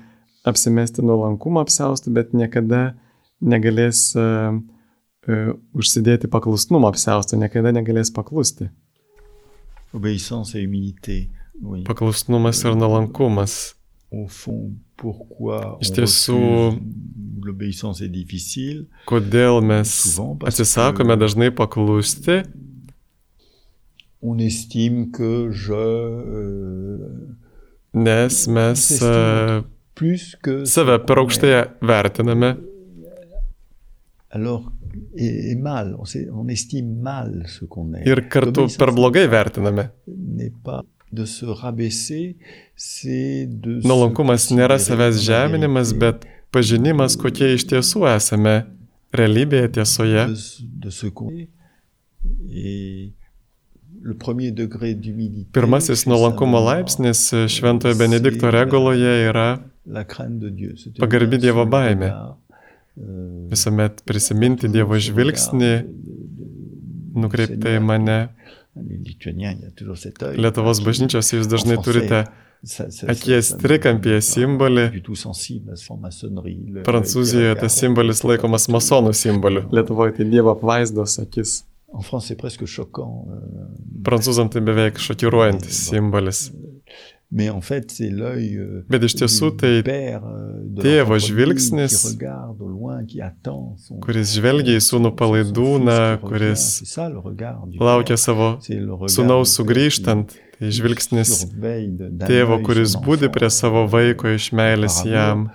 apsimesti 0.46 1.04
nuolankumą 1.04 1.64
apsiaustų, 1.64 2.12
bet 2.16 2.34
niekada 2.36 2.90
negalės 3.40 4.10
e, 4.16 4.26
e, 5.28 5.38
užsidėti 5.76 6.30
paklusnumo 6.32 6.90
apsiaustų, 6.92 7.40
niekada 7.40 7.72
negalės 7.74 8.12
paklusti. 8.14 8.68
Obéissance 9.96 10.56
et 10.58 10.66
humilité. 10.66 11.26
Oui. 11.62 11.82
Paklusnumas 11.88 12.60
ir 12.64 12.76
nuolankumas. 12.76 13.74
Au 14.12 14.26
fond, 14.30 14.76
pourquoi 15.00 15.76
Iš 15.84 15.92
tiesų, 15.96 16.40
l'obéissance 17.46 18.02
est 18.04 18.12
difficile. 18.12 18.86
Kodėl 19.08 19.60
mes 19.64 19.92
atsisakome 20.48 21.16
dažnai 21.20 21.52
paklusti? 21.54 22.42
On 24.22 24.38
estime 24.42 25.10
que 25.12 25.50
je. 25.52 25.72
Euh, 25.72 27.36
Nes 27.96 28.46
mes 28.52 28.80
uh, 29.00 29.62
save 30.68 30.98
per 31.08 31.20
aukštai 31.22 31.52
vertiname. 31.80 32.50
Alors, 34.36 34.66
et, 35.14 35.52
et 35.52 35.54
mal, 35.56 35.94
on, 35.96 36.04
on 36.34 36.48
estime 36.52 36.98
mal 37.00 37.46
ce 37.48 37.64
qu'on 37.64 37.94
est. 37.94 38.04
Ir 38.04 38.26
kartu 38.28 38.66
per 38.76 38.92
blogai 38.92 39.24
vertiname. 39.32 39.88
De 41.12 41.24
se 41.24 41.46
rabaisser, 41.46 42.36
c'est 42.74 43.46
de. 43.46 43.78
Nuolankumas 43.86 44.48
nėra 44.50 44.78
savęs 44.82 45.20
žeminimas, 45.22 45.92
bet 45.94 46.26
pažinimas, 46.50 47.14
kokie 47.20 47.52
iš 47.54 47.66
tiesų 47.70 48.08
esame 48.10 48.56
realybėje 49.14 49.68
tiesoje. 49.78 50.26
Pirmasis 55.56 56.04
nuolankumo 56.06 56.60
laipsnis 56.62 57.22
Šventojo 57.54 57.94
Benedikto 57.98 58.50
reguloje 58.54 59.14
yra 59.30 59.48
pagarbi 60.98 61.38
Dievo 61.38 61.66
baime. 61.66 62.10
Euh, 62.96 63.50
Visuomet 63.50 64.02
prisiminti 64.08 64.70
Dievo 64.72 64.98
žvilgsnį, 64.98 65.72
nukreiptai 67.22 67.76
mane. 67.82 68.20
Lietuvos 70.36 70.82
bažnyčiose 70.84 71.40
jūs 71.40 71.48
dažnai 71.50 71.78
turite 71.84 72.24
akies 73.12 73.52
trikampyje 73.60 74.20
simbolį. 74.24 74.86
Prancūzijoje 76.86 77.54
tas 77.60 77.78
simbolis 77.80 78.24
laikomas 78.26 78.68
masonų 78.72 79.14
simboliu. 79.16 79.64
Lietuvoje 79.74 80.18
tai 80.18 80.28
Dievo 80.32 80.52
apvaizdos 80.56 81.18
akis. 81.22 81.62
Euh, 81.96 83.66
Prancūzam 84.04 84.50
tai 84.52 84.60
beveik 84.66 84.98
šokiruojantis 85.00 85.84
simbolis. 85.90 86.48
Euh, 87.26 88.84
Bet 88.88 89.02
iš 89.02 89.16
tiesų 89.18 89.48
tai 89.58 89.72
tėvo 90.78 91.16
žvilgsnis, 91.18 91.96
kuris 94.04 94.34
žvelgia 94.36 94.76
į 94.78 94.82
sūnų 94.86 95.10
palaidūną, 95.18 95.96
kuris 96.22 96.66
laukia 97.82 98.16
savo 98.20 98.52
sūnaus 99.10 99.56
sugrįžtant. 99.58 100.36
Tai 100.56 100.70
žvilgsnis. 100.72 101.32
tėvo, 102.30 102.62
kuris 102.64 102.94
būdi 103.04 103.28
prie 103.34 103.50
savo 103.52 103.82
vaiko 103.92 104.30
iš 104.32 104.52
meilės 104.56 105.02
jam, 105.04 105.50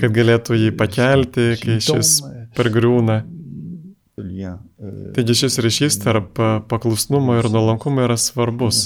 kad 0.00 0.12
galėtų 0.12 0.58
jį 0.58 0.74
pakelti, 0.76 1.46
kai 1.62 1.78
šis 1.80 2.18
pergrūna. 2.58 3.22
Taigi 5.16 5.34
šis 5.34 5.58
ryšys 5.64 5.98
tarp 6.02 6.40
paklusnumo 6.68 7.38
ir 7.40 7.48
nuolankumo 7.50 8.04
yra 8.04 8.18
svarbus. 8.20 8.84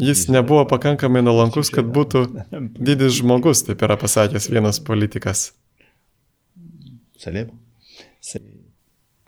Jis 0.00 0.28
nebuvo 0.32 0.64
pakankamai 0.70 1.20
nuolankus, 1.20 1.68
kad 1.74 1.90
būtų 1.96 2.24
didis 2.80 3.18
žmogus, 3.18 3.60
taip 3.66 3.84
yra 3.84 3.98
pasakęs 4.00 4.48
vienas 4.48 4.80
politikas. 4.80 5.50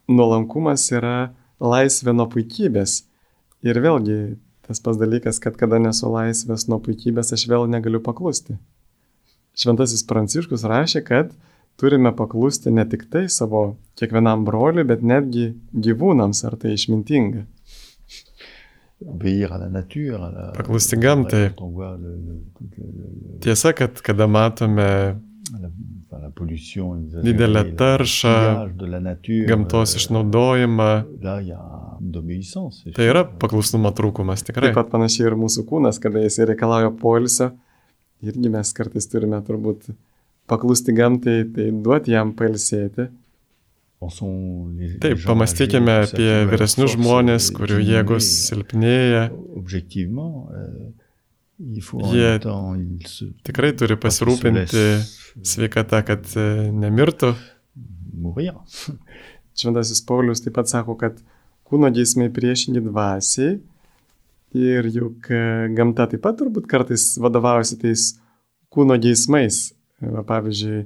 Nuolankumas 0.08 0.86
yra 0.92 1.34
laisvė 1.60 2.16
nuo 2.16 2.26
puikybės. 2.32 3.02
Ir 3.64 3.80
vėlgi 3.84 4.18
tas 4.64 4.80
pas 4.80 4.96
dalykas, 4.96 5.36
kad 5.40 5.56
kada 5.60 5.76
nesu 5.80 6.08
laisvės 6.08 6.64
nuo 6.72 6.80
puikybės, 6.80 7.34
aš 7.36 7.44
vėl 7.50 7.68
negaliu 7.68 8.00
paklusti. 8.04 8.56
Šventasis 9.54 10.02
Pranciškus 10.08 10.64
rašė, 10.66 11.04
kad 11.04 11.34
turime 11.80 12.12
paklusti 12.16 12.70
ne 12.70 12.84
tik 12.88 13.06
tai 13.10 13.26
savo 13.32 13.64
kiekvienam 13.98 14.44
broliui, 14.46 14.86
bet 14.88 15.02
netgi 15.06 15.50
gyvūnams, 15.74 16.44
ar 16.48 16.56
tai 16.60 16.74
išmintinga. 16.78 17.44
Paklusti 20.56 20.96
gamtai. 20.96 21.44
Tiesa, 23.44 23.74
kad 23.76 24.00
kada 24.06 24.26
matome 24.30 24.88
didelę 27.24 27.64
taršą, 27.78 28.34
gamtos 29.50 29.96
išnaudojimą, 29.98 30.88
tai 32.96 33.10
yra 33.10 33.24
paklusnumo 33.42 33.92
trūkumas 33.94 34.46
tikrai. 34.46 34.70
Taip 34.70 34.78
pat 34.78 34.90
panašiai 34.94 35.28
ir 35.30 35.36
mūsų 35.38 35.66
kūnas, 35.68 36.00
kada 36.02 36.22
jis 36.24 36.40
reikalauja 36.48 36.94
polisio, 37.00 37.50
irgi 38.24 38.50
mes 38.54 38.72
kartais 38.78 39.10
turime 39.10 39.42
turbūt 39.44 39.90
paklusti 40.50 40.94
gamtai, 40.96 41.42
tai 41.54 41.70
duoti 41.84 42.14
jam 42.14 42.34
pailsėti. 42.36 43.08
Taip, 45.00 45.22
pamastykime 45.24 45.94
apie 46.04 46.28
vyresnius 46.50 46.92
žmonės, 46.98 47.48
kurių 47.56 47.78
jėgos 47.80 48.28
silpnėja. 48.50 49.28
Jie 52.10 52.32
tikrai 53.46 53.70
turi 53.78 53.96
pasirūpinti 54.00 54.82
sveikata, 55.46 56.02
kad 56.04 56.26
e, 56.36 56.48
nemirtų. 56.74 57.32
Šventasis 59.58 60.02
Paulius 60.06 60.42
taip 60.44 60.56
pat 60.58 60.68
sako, 60.68 60.98
kad 60.98 61.22
kūno 61.64 61.88
geismai 61.94 62.28
priešingi 62.34 62.82
dvasiai 62.84 63.56
ir 64.54 64.90
juk 64.94 65.30
e, 65.30 65.40
gamta 65.74 66.08
taip 66.10 66.22
pat 66.26 66.38
turbūt 66.42 66.68
kartais 66.70 67.14
vadovaujasi 67.22 67.78
tais 67.80 68.08
kūno 68.74 68.98
geismais. 69.00 69.68
Va, 70.12 70.24
pavyzdžiui, 70.28 70.82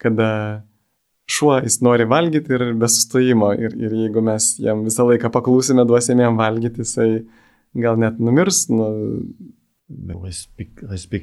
kada 0.00 0.30
šuo 1.30 1.56
jis 1.62 1.78
nori 1.84 2.06
valgyti 2.10 2.56
ir 2.56 2.66
be 2.78 2.88
sustojimo. 2.90 3.52
Ir, 3.58 3.76
ir 3.78 3.96
jeigu 4.04 4.22
mes 4.24 4.52
jam 4.62 4.84
visą 4.86 5.06
laiką 5.08 5.30
paklūsime, 5.32 5.86
duosime 5.88 6.26
jam 6.26 6.38
valgyti, 6.40 6.84
jisai 6.84 7.24
gal 7.78 8.00
net 8.00 8.20
numirs. 8.22 8.66
Nu, 8.72 8.90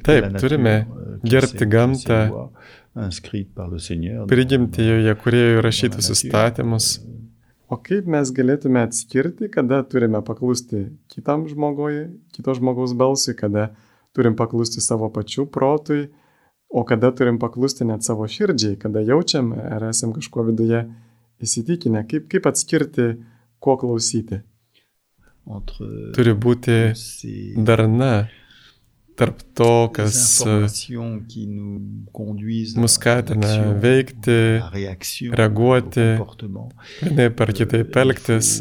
Taip, 0.03 0.25
turime 0.41 0.73
euh, 0.83 1.19
gerbti 1.23 1.67
gamtą, 1.71 2.17
prigimti 4.27 4.83
joje, 4.83 5.13
kurie 5.21 5.43
įrašytus 5.55 6.11
įstatymus. 6.15 6.89
O 7.67 7.75
kaip 7.83 8.07
mes 8.11 8.29
galėtume 8.31 8.79
atskirti, 8.87 9.49
kada 9.51 9.81
turime 9.87 10.21
paklusti 10.23 10.85
kitam 11.11 11.45
žmogui, 11.47 12.07
kito 12.35 12.55
žmogaus 12.55 12.93
balsui, 12.95 13.35
kada 13.39 13.69
turim 14.15 14.37
paklusti 14.39 14.83
savo 14.83 15.09
pačių 15.11 15.47
protui, 15.51 16.07
O 16.69 16.83
kada 16.83 17.13
turim 17.15 17.39
paklusti 17.39 17.85
net 17.87 18.03
savo 18.03 18.27
širdžiai, 18.27 18.75
kada 18.79 19.01
jaučiam, 19.05 19.53
ar 19.55 19.87
esam 19.89 20.11
kažkuo 20.15 20.43
viduje 20.49 20.83
įsitikinę, 21.43 22.03
kaip, 22.09 22.27
kaip 22.31 22.49
atskirti, 22.49 23.13
ko 23.63 23.77
klausyti. 23.79 24.41
turi 26.17 26.33
būti 26.35 26.75
darna 27.63 28.27
tarp 29.17 29.39
to, 29.57 29.89
kas 29.95 30.43
mus 32.77 32.97
skatina 32.99 33.53
veikti, 33.81 34.37
reaguoti, 35.39 36.05
vienaip 37.01 37.41
ar 37.47 37.53
kitaip 37.61 37.97
elgtis. 38.03 38.51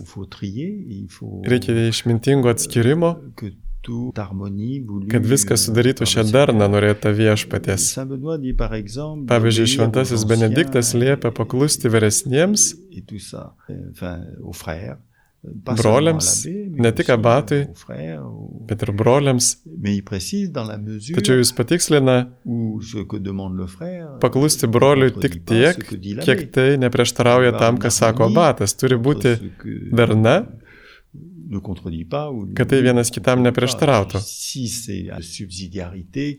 Reikia 1.51 1.89
išmintingo 1.91 2.55
atskirimo, 2.55 3.13
kad 5.13 5.27
viskas 5.27 5.67
sudarytų 5.69 6.09
šią 6.11 6.27
darną 6.33 6.69
norėta 6.73 7.13
viešpatės. 7.17 7.89
Pavyzdžiui, 9.31 9.67
šventasis 9.75 10.27
Benediktas 10.29 10.95
liepia 10.99 11.33
paklusti 11.35 11.93
vyresniems 11.93 12.71
broliams, 15.77 16.47
ne 16.83 16.93
tik 16.93 17.11
abatui, 17.15 17.61
bet 18.67 18.83
ir 18.83 18.93
broliams. 18.97 19.51
Tačiau 21.15 21.41
jis 21.41 21.53
patikslina 21.57 22.17
paklusti 24.23 24.71
broliui 24.71 25.15
tik 25.15 25.39
tiek, 25.49 25.81
kiek 26.25 26.47
tai 26.55 26.69
neprieštarauja 26.83 27.55
tam, 27.61 27.79
ką 27.83 27.93
sako 27.95 28.31
abatas. 28.31 28.75
Turi 28.79 28.99
būti 28.99 29.37
darna 29.95 30.41
kad 32.59 32.71
tai 32.71 32.81
vienas 32.83 33.11
kitam 33.15 33.43
neprieštarautų. 33.47 34.19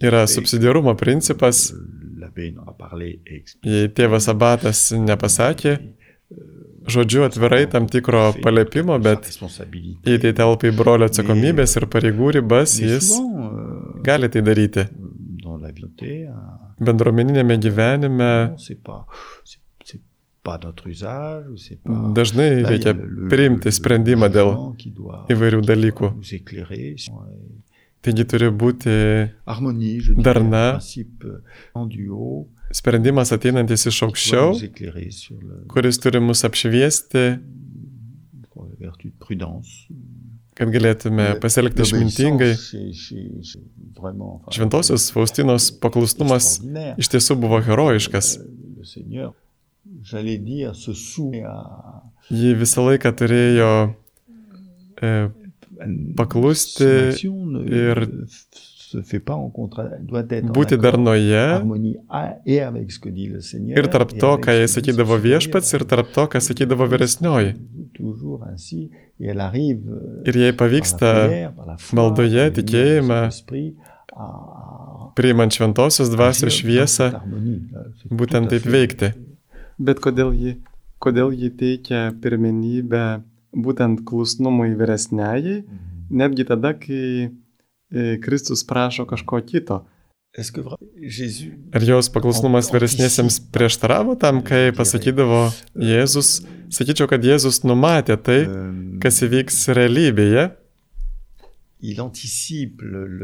Yra 0.04 0.26
subsidiarumo 0.28 0.94
principas. 1.00 1.70
Jei 3.64 3.88
tėvas 3.96 4.28
abatas 4.32 4.82
nepasakė, 4.92 5.78
žodžiu 6.92 7.24
atvirai 7.28 7.64
tam 7.72 7.88
tikro 7.92 8.34
palėpimo, 8.44 8.98
bet 9.04 9.28
jei 10.08 10.20
tai 10.24 10.34
telpa 10.36 10.68
į 10.68 10.74
brolio 10.76 11.08
atsakomybės 11.08 11.78
ir 11.80 11.88
pareigų 11.94 12.34
ribas, 12.40 12.78
jis 12.82 13.14
gali 14.04 14.30
tai 14.34 14.42
daryti. 14.44 14.88
Bendruomeninėme 16.80 17.58
gyvenime 17.64 18.32
Dažnai 22.16 22.50
reikia 22.64 22.94
priimti 23.32 23.72
sprendimą 23.76 24.30
dėl 24.32 24.52
įvairių 25.34 25.64
dalykų. 25.68 26.12
Taigi 28.08 28.24
turi 28.30 28.48
būti 28.54 28.94
darna, 30.24 30.62
sprendimas 32.80 33.34
ateinantis 33.36 33.88
iš 33.90 33.98
aukščiau, 34.08 34.54
kuris 35.74 36.00
turi 36.04 36.22
mus 36.24 36.46
apšviesti, 36.48 37.26
kad 40.58 40.72
galėtume 40.74 41.26
pasielgti 41.44 41.84
išmintingai. 41.84 42.54
Šventosios 44.56 45.10
Faustinos 45.14 45.72
paklusnumas 45.84 46.54
iš 47.02 47.12
tiesų 47.14 47.36
buvo 47.44 47.60
herojiškas. 47.66 48.38
Ji 52.30 52.54
visą 52.60 52.84
laiką 52.88 53.12
turėjo 53.16 53.72
e, 55.02 55.12
paklusti 56.18 56.90
ir 57.68 58.04
būti 60.56 60.78
darnoje 60.80 61.44
ir 63.76 63.90
tarp 63.92 64.14
to, 64.16 64.32
ką 64.44 64.56
jai 64.58 64.68
sakydavo 64.72 65.18
viešpats, 65.24 65.74
ir 65.76 65.86
tarp 65.90 66.14
to, 66.16 66.28
ką 66.32 66.42
sakydavo 66.44 66.88
vyresnioji. 66.88 67.56
Ir 70.30 70.40
jai 70.44 70.52
pavyksta 70.56 71.14
maldoje, 71.98 72.50
tikėjime, 72.60 73.22
priimant 75.18 75.56
šventosios 75.58 76.12
dvasios 76.14 76.62
šviesą, 76.62 77.12
būtent 78.08 78.54
taip 78.54 78.70
veikti. 78.72 79.12
Bet 79.78 80.02
kodėl 80.02 80.32
ji, 80.34 80.56
kodėl 81.04 81.34
ji 81.38 81.52
teikia 81.54 82.08
pirmenybę 82.22 83.04
būtent 83.58 84.02
klusnumui 84.08 84.74
vyresniajai, 84.78 85.62
mhm. 85.62 86.08
netgi 86.22 86.48
tada, 86.48 86.74
kai 86.78 87.04
e, 87.28 88.18
Kristus 88.24 88.66
prašo 88.68 89.08
kažko 89.10 89.42
kito. 89.46 89.84
Ar 91.74 91.82
jos 91.88 92.12
paklusnumas 92.14 92.68
vyresnėsiams 92.70 93.40
prieštaravo 93.56 94.14
tam, 94.22 94.44
kai 94.46 94.70
pasakydavo 94.76 95.48
Jėzus? 95.82 96.44
Sakyčiau, 96.74 97.08
kad 97.10 97.26
Jėzus 97.26 97.64
numatė 97.66 98.20
tai, 98.22 98.38
kas 99.02 99.18
įvyks 99.26 99.64
realybėje. 99.74 100.50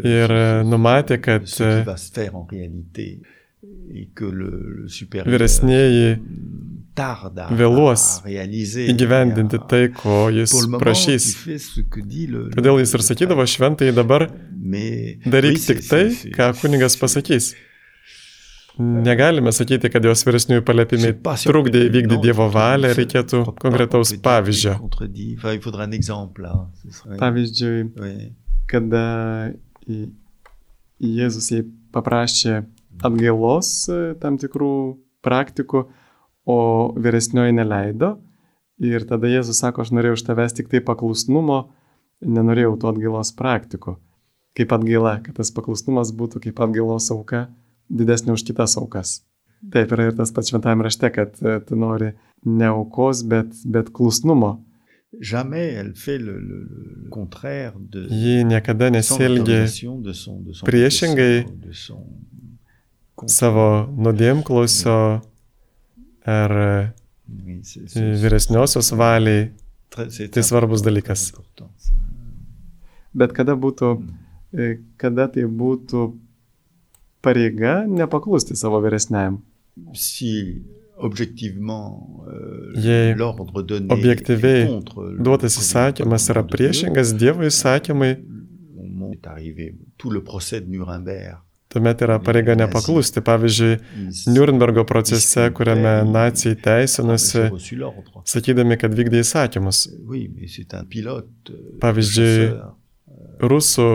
Ir 0.10 0.34
numatė, 0.70 1.20
kad 1.22 1.46
vyresnėji 5.28 6.08
vėluos 7.58 8.06
įgyvendinti 8.28 9.60
tai, 9.70 9.84
ko 9.98 10.28
jis 10.34 10.54
prašys. 10.82 11.28
Todėl 12.54 12.82
jis 12.84 12.94
ir 12.98 13.06
sakydavo 13.08 13.46
šventai 13.50 13.92
dabar 13.96 14.28
daryk 15.26 15.62
tik 15.64 15.86
tai, 15.88 16.04
ką 16.36 16.52
kunigas 16.62 16.98
pasakys. 17.00 17.54
Negalime 18.78 19.52
sakyti, 19.54 19.90
kad 19.94 20.06
jos 20.06 20.24
vyresniųjų 20.26 20.64
palėpimai 20.66 21.12
trukdė 21.46 21.84
įvykdyti 21.92 22.24
Dievo 22.24 22.48
valią, 22.54 22.96
reikėtų 22.98 23.44
konkretaus 23.62 24.16
pavyzdžio. 24.26 24.80
Pavyzdžiui, 27.22 27.84
kada 28.72 29.04
Jėzus 31.04 31.52
jai 31.54 31.62
paprašė 31.94 32.64
atgailos 33.02 33.72
e, 33.90 34.02
tam 34.22 34.38
tikrų 34.42 34.74
praktikų, 35.24 35.86
o 36.44 36.60
vyresnioji 37.00 37.56
neleido. 37.56 38.18
Ir 38.84 39.06
tada 39.08 39.30
Jėzus 39.32 39.62
sako, 39.64 39.86
aš 39.86 39.94
norėjau 39.96 40.18
iš 40.18 40.26
tavęs 40.28 40.56
tik 40.58 40.68
tai 40.72 40.82
paklusnumo, 40.84 41.60
nenorėjau 42.24 42.76
tų 42.82 42.90
atgailos 42.92 43.32
praktikų. 43.38 43.96
Kaip 44.58 44.74
atgaila, 44.76 45.18
kad 45.24 45.38
tas 45.40 45.54
paklusnumas 45.56 46.12
būtų 46.14 46.44
kaip 46.44 46.60
atgailos 46.66 47.08
auka 47.14 47.48
didesnė 47.90 48.36
už 48.36 48.44
kitas 48.50 48.76
aukas. 48.82 49.22
Taip 49.72 49.94
yra 49.96 50.10
ir 50.10 50.18
tas 50.18 50.34
pats 50.36 50.52
šventame 50.52 50.84
rašte, 50.84 51.10
kad 51.16 51.40
e, 51.40 51.56
tu 51.64 51.78
nori 51.80 52.12
ne 52.44 52.70
aukos, 52.74 53.24
bet, 53.28 53.54
bet 53.64 53.94
klusnumo. 53.96 54.58
Ji 58.10 58.44
niekada 58.50 58.90
nesielgia 58.90 59.68
priešingai 60.66 61.46
savo 63.30 63.68
nuodėmklausio 63.94 64.98
ar 66.26 66.56
vyresniosios 68.24 68.92
valiai. 68.98 69.52
Tai 69.94 70.42
svarbus 70.42 70.82
dalykas. 70.82 71.28
Bet 73.14 73.34
kada 73.38 73.54
būtų, 73.54 73.90
e, 74.58 74.70
kada 74.98 75.28
tai 75.30 75.46
būtų 75.46 76.08
pareiga 77.22 77.84
nepaklusti 77.86 78.58
savo 78.58 78.82
vyresniajam? 78.82 79.44
Si 79.94 80.64
Jei 82.82 83.14
objektyviai 83.94 84.66
duotas 85.22 85.58
įsakymas 85.62 86.30
yra 86.34 86.44
priešingas 86.48 87.14
Dievo 87.18 87.46
įsakymai, 87.46 88.16
tuomet 91.74 92.02
yra 92.06 92.20
pareiga 92.24 92.56
nepaklusti. 92.60 93.24
Pavyzdžiui, 93.26 93.78
Nürnbergo 94.34 94.86
procese, 94.88 95.50
kuriame 95.58 95.96
nacijai 96.10 96.56
teisinosi, 96.68 97.48
sakydami, 98.30 98.78
kad 98.82 98.94
vykdė 98.98 99.24
įsakymus. 99.24 99.88
Pavyzdžiui, 101.84 102.36
rusų 103.54 103.90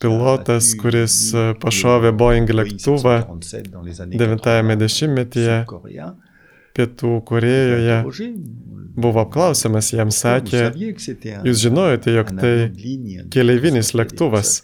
pilotas, 0.00 0.72
kuris 0.80 1.18
pašovė 1.60 2.14
Boeing 2.16 2.50
lėktuvą 2.56 3.20
90-ame 3.28 4.76
dešimtmetyje 4.80 5.60
Pietų 6.70 7.16
Korejoje, 7.26 7.96
buvo 9.00 9.24
apklausiamas, 9.24 9.90
jam 9.92 10.12
sakė, 10.14 10.70
jūs 10.78 11.64
žinojote, 11.64 12.14
jog 12.14 12.30
tai 12.38 12.54
keleivinis 13.34 13.90
lėktuvas. 13.98 14.60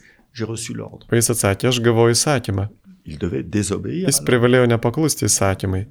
O 1.11 1.17
jis 1.17 1.31
atsakė, 1.35 1.69
aš 1.73 1.81
gavau 1.85 2.09
įsakymą. 2.13 2.69
Jis 3.07 4.21
privalėjo 4.27 4.67
nepaklusti 4.69 5.27
įsakymai. 5.29 5.87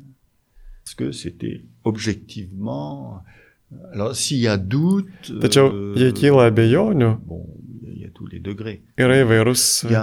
Alors, 3.94 4.16
s'il 4.16 4.38
y 4.38 4.48
a 4.48 4.58
doute, 4.58 5.10
Tačiau 5.42 5.72
jei 5.98 6.14
kyla 6.16 6.46
abejonių, 6.52 7.08
bon, 7.26 7.42
il 7.90 8.04
y 8.04 8.06
a 8.06 8.12
tous 8.14 8.28
les 8.30 8.40
degrés. 8.40 8.78
yra 8.96 9.18
įvairūs 9.24 9.64
Il 9.90 9.96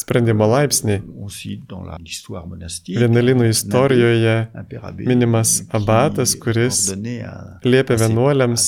sprendimo 0.00 0.46
laipsniai. 0.48 1.02
Vienuolinų 3.02 3.50
istorijoje 3.52 4.36
minimas 5.04 5.52
abatas, 5.70 6.34
kuris 6.40 6.80
liepia 7.64 7.98
vienuoliams 8.00 8.64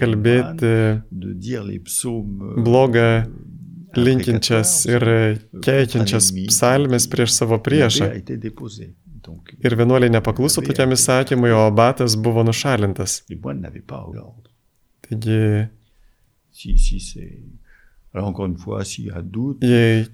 kalbėti 0.00 0.72
blogą, 2.64 3.08
euh, 3.20 3.28
linkinčias 3.96 4.84
ir 4.90 5.06
keikiančias 5.64 6.30
psalmes 6.48 7.08
prieš 7.10 7.38
savo 7.40 7.58
priešą. 7.62 8.10
Ir 9.64 9.76
vienuoliai 9.80 10.12
nepakluso 10.12 10.60
tokiam 10.64 10.92
įsakymui, 10.92 11.52
o 11.56 11.64
abatas 11.70 12.16
buvo 12.20 12.44
nušalintas. 12.44 13.22
l'ordre. 14.12 14.52
Taigi, 15.04 15.40
jei 19.64 20.04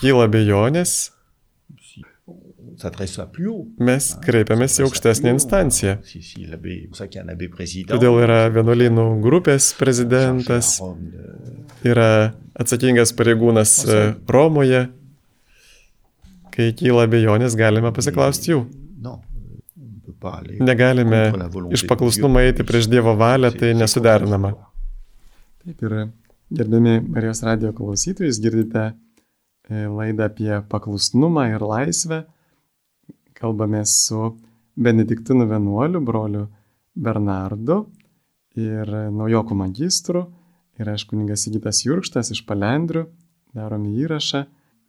kyla 0.00 0.26
abejonės, 0.26 0.96
on 1.68 1.76
s'adresse 1.76 1.76
à 1.76 1.76
plus 1.76 2.02
haut. 2.02 2.15
Mes 3.86 4.08
kreipiamės 4.24 4.74
į 4.80 4.84
haut. 4.84 4.96
instanciją. 5.30 5.94
Todėl 7.92 8.18
yra 8.24 8.40
vienuolynų 8.52 9.04
grupės 9.24 9.70
prezidentas, 9.78 10.72
yra 11.86 12.08
atsakingas 12.58 13.14
pareigūnas 13.16 13.76
e, 13.86 14.00
Romoje. 14.28 14.82
Kai 16.56 16.70
kyla 16.76 17.06
abejonės, 17.06 17.54
galime 17.56 17.94
pasiklausti 17.94 18.54
jų. 18.54 18.60
Negalime 20.66 21.22
iš 21.76 21.86
paklusnumo 21.86 22.42
eiti 22.42 22.66
prieš 22.66 22.90
Dievo 22.90 23.14
valią, 23.20 23.52
tai 23.54 23.74
nesuderinama. 23.78 24.54
Taip 25.62 25.82
ir 25.86 25.98
gerbiami 26.50 27.00
Marijos 27.06 27.44
radio 27.46 27.70
klausytojus, 27.76 28.40
girdite 28.42 28.90
laidą 29.70 30.26
apie 30.30 30.62
paklusnumą 30.70 31.48
ir 31.54 31.62
laisvę. 31.62 32.24
Kalbamės 33.36 33.92
su 34.06 34.36
Benediktinu 34.76 35.46
vienuoliu, 35.48 36.00
broliu 36.00 36.46
Bernardu 36.94 37.86
ir 38.56 38.90
naujokų 39.12 39.56
magistru. 39.56 40.26
Ir 40.76 40.90
aš 40.92 41.06
kuningas 41.08 41.46
Įgytas 41.48 41.82
Jurkštas 41.86 42.32
iš 42.34 42.42
Palendrių. 42.48 43.06
Darome 43.56 43.94
įrašą. 43.96 44.44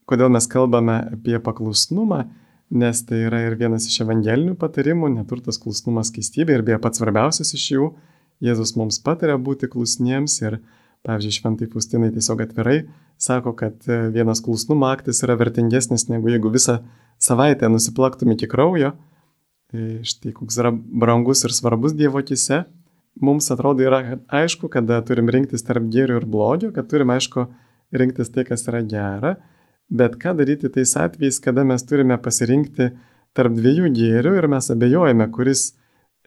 Kodėl 0.08 0.32
mes 0.32 0.48
kalbame 0.52 1.00
apie 1.16 1.40
paklusnumą? 1.44 2.26
Nes 2.68 3.00
tai 3.08 3.22
yra 3.30 3.46
ir 3.46 3.56
vienas 3.56 3.86
iš 3.88 4.02
evangelinių 4.04 4.58
patarimų, 4.60 5.08
neturtas 5.14 5.56
klusnumas 5.60 6.12
keistybė 6.12 6.58
ir 6.58 6.64
beje 6.68 6.80
pats 6.84 7.00
svarbiausias 7.00 7.54
iš 7.56 7.68
jų. 7.72 7.88
Jėzus 8.44 8.76
mums 8.76 9.00
patarė 9.04 9.38
būti 9.40 9.70
klusniems 9.72 10.36
ir, 10.44 10.60
pavyzdžiui, 11.08 11.36
šventai 11.40 11.68
Faustinai 11.72 12.12
tiesiog 12.14 12.44
atvirai 12.44 12.82
sako, 13.18 13.54
kad 13.58 13.88
e, 13.88 14.00
vienas 14.14 14.42
klusnumo 14.44 14.88
aktas 14.92 15.24
yra 15.26 15.38
vertingesnis 15.40 16.08
negu 16.12 16.30
jeigu 16.32 16.52
visą 16.54 16.82
savaitę 17.20 17.70
nusiplaktum 17.72 18.34
iki 18.36 18.50
kraujo. 18.52 18.94
E, 19.74 20.02
Štai 20.08 20.34
koks 20.36 20.60
yra 20.62 20.72
brangus 20.76 21.44
ir 21.48 21.56
svarbus 21.56 21.96
Dievo 21.98 22.22
akise. 22.22 22.66
Mums 23.22 23.50
atrodo 23.52 23.86
yra 23.86 24.20
aišku, 24.28 24.70
kada 24.70 25.00
turim 25.06 25.32
rinktis 25.34 25.66
tarp 25.66 25.88
gėrio 25.94 26.20
ir 26.22 26.28
blogio, 26.30 26.70
kad 26.76 26.90
turim 26.92 27.10
aišku 27.16 27.48
rinktis 27.98 28.30
tai, 28.30 28.46
kas 28.46 28.68
yra 28.70 28.84
gera, 28.86 29.34
bet 29.90 30.20
ką 30.22 30.36
daryti 30.38 30.70
tais 30.70 30.94
atvejais, 31.00 31.40
kada 31.42 31.64
mes 31.66 31.86
turime 31.88 32.20
pasirinkti 32.22 32.92
tarp 33.38 33.56
dviejų 33.58 33.90
gėrių 33.96 34.36
ir 34.38 34.48
mes 34.52 34.70
abejojame, 34.74 35.30
kuris 35.34 35.72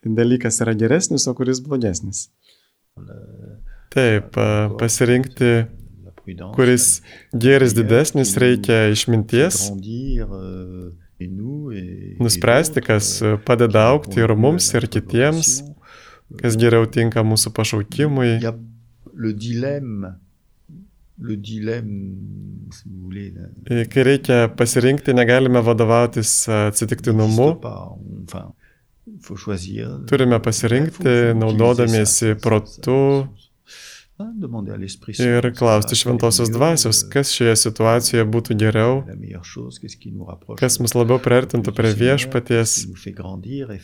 dalykas 0.02 0.62
yra 0.64 0.74
geresnis, 0.74 1.28
o 1.30 1.34
kuris 1.38 1.62
blogesnis. 1.62 2.26
Taip, 3.90 4.36
e, 4.38 4.48
pasirinkti, 4.78 5.50
kuris 6.54 6.84
gėris 7.34 7.74
didesnis, 7.74 8.36
reikia 8.38 8.84
išminties, 8.94 9.64
euh, 9.74 10.92
nuspręsti, 12.22 12.84
kas 12.86 13.22
euh, 13.22 13.34
padeda 13.46 13.88
aukti 13.90 14.22
ir 14.22 14.34
mums, 14.38 14.70
ir 14.78 14.86
kitiems, 14.94 15.50
kas 16.38 16.56
geriau 16.60 16.86
tinka 16.86 17.24
mūsų 17.26 17.52
pašaukimui. 17.56 18.38
E, 23.66 23.84
Kai 23.90 24.06
reikia 24.06 24.38
pasirinkti, 24.56 25.18
negalime 25.18 25.60
vadovautis 25.66 26.32
e, 26.48 26.62
atsitiktinumu, 26.70 27.50
turime 30.08 30.38
pasirinkti, 30.40 31.14
naudodamiesi 31.36 32.36
protu 32.40 33.26
ir 35.24 35.48
klausti 35.56 35.96
šventosios 35.98 36.50
dvasios, 36.52 37.02
euh, 37.02 37.10
kas 37.12 37.32
šioje 37.34 37.56
situacijoje 37.62 38.26
būtų 38.34 38.56
geriau, 38.60 39.00
kas 40.60 40.78
mus 40.82 40.94
labiau 40.96 41.20
priartintų 41.22 41.74
prie 41.76 41.92
viešpaties, 42.02 42.76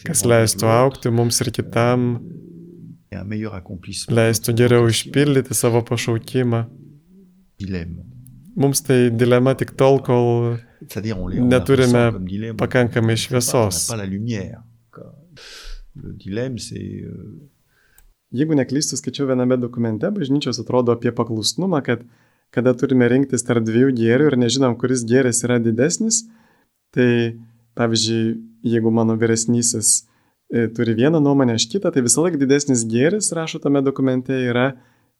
kas 0.05 0.25
leistų 0.29 0.69
aukti 0.73 1.13
mums 1.15 1.41
ir 1.45 1.53
kitam, 1.57 2.09
accomplissement 3.13 4.17
leistų 4.19 4.57
geriau 4.61 4.91
išpildyti 4.93 5.57
savo 5.57 5.83
pašaukimą. 5.87 6.67
Mums 8.57 8.81
tai 8.85 9.11
dilema 9.13 9.53
tik 9.57 9.75
tol, 9.77 10.01
kol 10.05 10.57
Neturime 11.41 12.55
pakankamai 12.57 13.17
šviesos. 13.17 13.89
Le 15.97 16.13
dilemme, 16.13 16.59
c'est 16.59 16.77
euh, 16.79 17.49
Jeigu 18.37 18.57
neklystu, 18.59 18.99
skaičiau 18.99 19.29
viename 19.31 19.57
dokumente, 19.61 20.11
bažnyčios 20.13 20.61
atrodo 20.61 20.93
apie 20.97 21.13
paklusnumą, 21.15 21.81
kad 21.87 22.05
kada 22.55 22.75
turime 22.79 23.09
rinktis 23.11 23.45
tarp 23.47 23.67
dviejų 23.67 23.95
gėrių 23.99 24.31
ir 24.31 24.37
nežinom, 24.41 24.77
kuris 24.81 25.05
gėris 25.09 25.43
yra 25.47 25.59
didesnis, 25.63 26.23
tai 26.95 27.37
pavyzdžiui, 27.77 28.37
jeigu 28.67 28.93
mano 28.95 29.17
vyresnysis 29.21 30.07
e, 30.49 30.67
turi 30.73 30.97
vieną 30.97 31.21
nuomonę, 31.23 31.59
aš 31.59 31.69
kitą, 31.73 31.93
tai 31.93 32.05
visą 32.07 32.25
laiką 32.25 32.41
didesnis 32.41 32.87
gėris, 32.89 33.33
rašo 33.37 33.61
tame 33.63 33.83
dokumente, 33.85 34.33
yra 34.33 34.71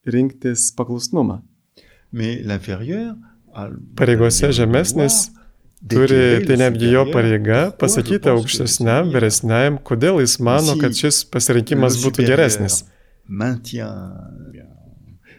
rinktis 0.07 0.71
paklusnumą. 0.79 1.43
Pareigose 3.99 4.53
žemesnis 4.57 5.27
turi, 5.89 6.45
tai 6.47 6.59
netgi 6.61 6.93
jo 6.95 7.07
pareiga 7.13 7.67
pasakyti 7.81 8.31
aukštesniam, 8.33 9.11
vyresniam, 9.13 9.81
kodėl 9.83 10.23
jis 10.25 10.39
mano, 10.41 10.77
kad 10.81 10.97
šis 10.97 11.25
pasirinkimas 11.33 11.99
būtų 12.05 12.29
geresnis. 12.29 12.85
Maintient. 13.29 14.13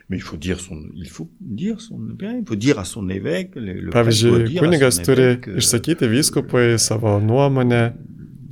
Mais 0.09 0.17
il 0.17 0.21
faut 0.23 0.37
dire 0.37 0.59
son, 0.59 0.75
il 0.95 1.09
faut 1.09 1.29
dire 1.41 1.81
son, 1.81 1.97
bien, 1.99 2.37
il 2.37 2.45
faut 2.47 2.55
dire 2.55 2.79
à 2.79 2.85
son 2.85 3.09
évêque. 3.09 3.55
Le, 3.55 3.73
le 3.73 3.73
prêtre 3.73 3.91
doit 3.91 3.91
Pavyzdžiui, 4.03 4.43
dire 4.45 4.61
à 4.63 4.65
kunigas 4.65 4.91
son 4.91 5.03
turi 5.03 5.21
évêque, 5.21 5.47
euh, 5.49 5.57
išsakyti 5.57 6.07
vyskupui 6.07 6.79
savo 6.79 7.19
nuomonę, 7.19 7.93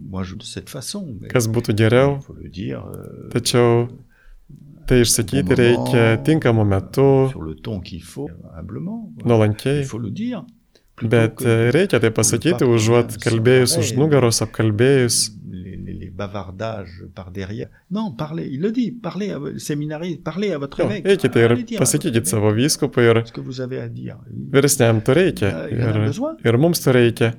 Moi, 0.09 0.23
je 0.23 0.35
de 0.35 0.43
cette 0.43 0.69
façon. 0.69 1.17
mais 1.21 1.27
kas 1.27 1.47
būtų 1.47 1.75
geriau, 1.77 2.17
Il 2.19 2.23
faut 2.23 2.33
le 2.41 2.49
dire. 2.49 2.83
euh, 2.85 3.29
tačiau 3.29 3.87
tai 4.87 5.01
išsakyti 5.01 5.43
bon 5.43 5.55
reikia 5.55 6.03
moment, 6.15 6.23
tinkamu 6.23 6.63
metu, 6.65 7.29
Sur 7.31 7.41
le 7.41 7.55
ton 7.55 7.79
qu'il 7.81 8.03
faut, 8.03 8.29
humblement. 8.57 9.11
Il 9.19 9.25
nuolankiai. 9.27 9.83
Bet 11.01 11.41
e, 11.43 11.71
reikia 11.75 11.99
tai 11.99 12.11
pasakyti, 12.15 12.63
pas 12.63 12.71
užuot 12.71 13.17
kalbėjus 13.23 13.75
už 13.81 13.95
nugaros, 13.99 14.39
apkalbėjus. 14.45 15.17
Eikite 21.11 21.43
ir 21.43 21.55
votre 21.57 21.81
pasakykite 21.83 22.23
évêque 22.23 22.31
savo 22.31 22.53
vyskupui 22.55 23.09
ir 23.09 23.21
vyresniam 24.55 25.03
to 25.03 25.17
reikia. 25.19 25.51
Ir, 25.67 26.01
ir 26.47 26.61
mums 26.63 26.79
to 26.85 26.95
reikia. 26.95 27.33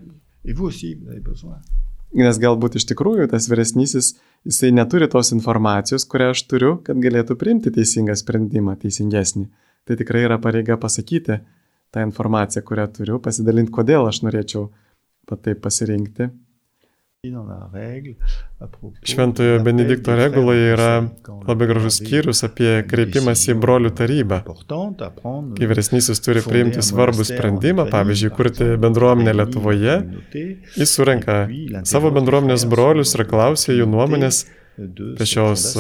Nes 2.17 2.39
galbūt 2.41 2.77
iš 2.79 2.87
tikrųjų 2.93 3.27
tas 3.33 3.49
vyresnysis, 3.49 4.15
jisai 4.47 4.71
neturi 4.77 5.09
tos 5.09 5.33
informacijos, 5.33 6.05
kurią 6.09 6.31
aš 6.37 6.45
turiu, 6.49 6.77
kad 6.85 7.01
galėtų 7.01 7.41
priimti 7.41 7.73
teisingą 7.73 8.15
sprendimą, 8.21 8.77
teisingesnį. 8.85 9.49
Tai 9.89 9.97
tikrai 9.97 10.27
yra 10.29 10.37
pareiga 10.43 10.77
pasakyti 10.81 11.41
tą 11.97 12.05
informaciją, 12.05 12.65
kurią 12.69 12.89
turiu, 12.99 13.21
pasidalinti, 13.25 13.73
kodėl 13.73 14.09
aš 14.11 14.21
norėčiau 14.27 14.69
pat 15.27 15.47
taip 15.49 15.65
pasirinkti. 15.65 16.29
Šventojo 19.03 19.63
Benedikto 19.65 20.15
reguloje 20.15 20.67
yra 20.75 20.91
labai 21.49 21.67
gražus 21.67 21.97
skyrius 21.99 22.45
apie 22.47 22.85
kreipimąsi 22.87 23.51
į 23.51 23.57
brolių 23.65 23.91
tarybą. 23.99 24.39
Kai 25.57 25.71
vyresnysis 25.73 26.23
turi 26.23 26.45
priimti 26.45 26.85
svarbų 26.87 27.27
sprendimą, 27.27 27.89
pavyzdžiui, 27.91 28.31
kurti 28.37 28.69
bendruomenę 28.85 29.35
Lietuvoje, 29.41 29.97
jis 30.77 30.95
surenka 30.95 31.41
savo 31.89 32.13
bendruomenės 32.15 32.69
brolius 32.71 33.17
ir 33.17 33.27
klausia 33.33 33.75
jų 33.75 33.91
nuomonės 33.91 34.45
apie 34.77 35.27
šios 35.33 35.73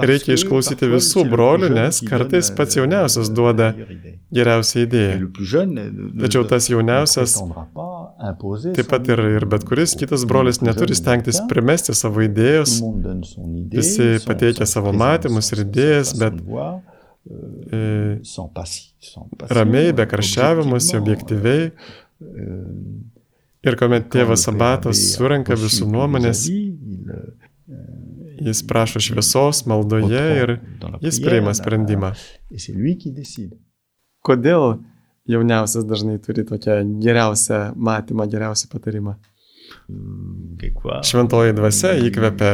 reikia 0.00 0.34
išklausyti 0.36 0.88
visų 0.90 1.24
brolių, 1.30 1.70
nes 1.74 2.00
kartais 2.06 2.50
pats 2.56 2.78
jauniausias 2.78 3.30
duoda 3.30 3.70
geriausią 4.34 4.84
idėją. 4.86 5.30
Tačiau 6.22 6.44
tas 6.48 6.68
jauniausias, 6.72 7.36
taip 8.76 8.90
pat 8.90 9.10
ir, 9.12 9.24
ir 9.38 9.46
bet 9.52 9.66
kuris 9.68 9.96
kitas 9.98 10.26
brolis 10.28 10.62
neturi 10.64 10.96
stengtis 10.98 11.42
primesti 11.50 11.94
savo 11.94 12.24
idėjos, 12.24 12.78
visi 13.72 14.16
pateikia 14.26 14.66
savo 14.68 14.94
matymus 14.96 15.52
ir 15.54 15.64
idėjas, 15.66 16.14
bet 16.20 16.40
ramiai, 19.50 19.92
be 19.96 20.06
karščiavimus, 20.08 20.94
objektyviai. 20.98 21.70
Ir 23.66 23.74
kuomet 23.78 24.06
tėvas 24.14 24.46
Abatas 24.50 25.00
surenka 25.16 25.56
visų 25.58 25.88
nuomonės, 25.90 26.44
jis 28.46 28.60
prašo 28.68 29.00
šviesos 29.02 29.64
maldoje 29.66 30.24
ir 30.42 30.52
jis 31.02 31.18
priima 31.24 31.54
sprendimą. 31.56 32.12
Kodėl 34.26 34.66
jauniausias 35.30 35.86
dažnai 35.86 36.18
turi 36.22 36.44
tokią 36.46 36.78
geriausią 37.02 37.60
matymą, 37.74 38.28
geriausią 38.30 38.70
patarimą? 38.70 39.16
Šventoji 41.06 41.56
dvasia 41.58 41.96
įkvepia 42.06 42.52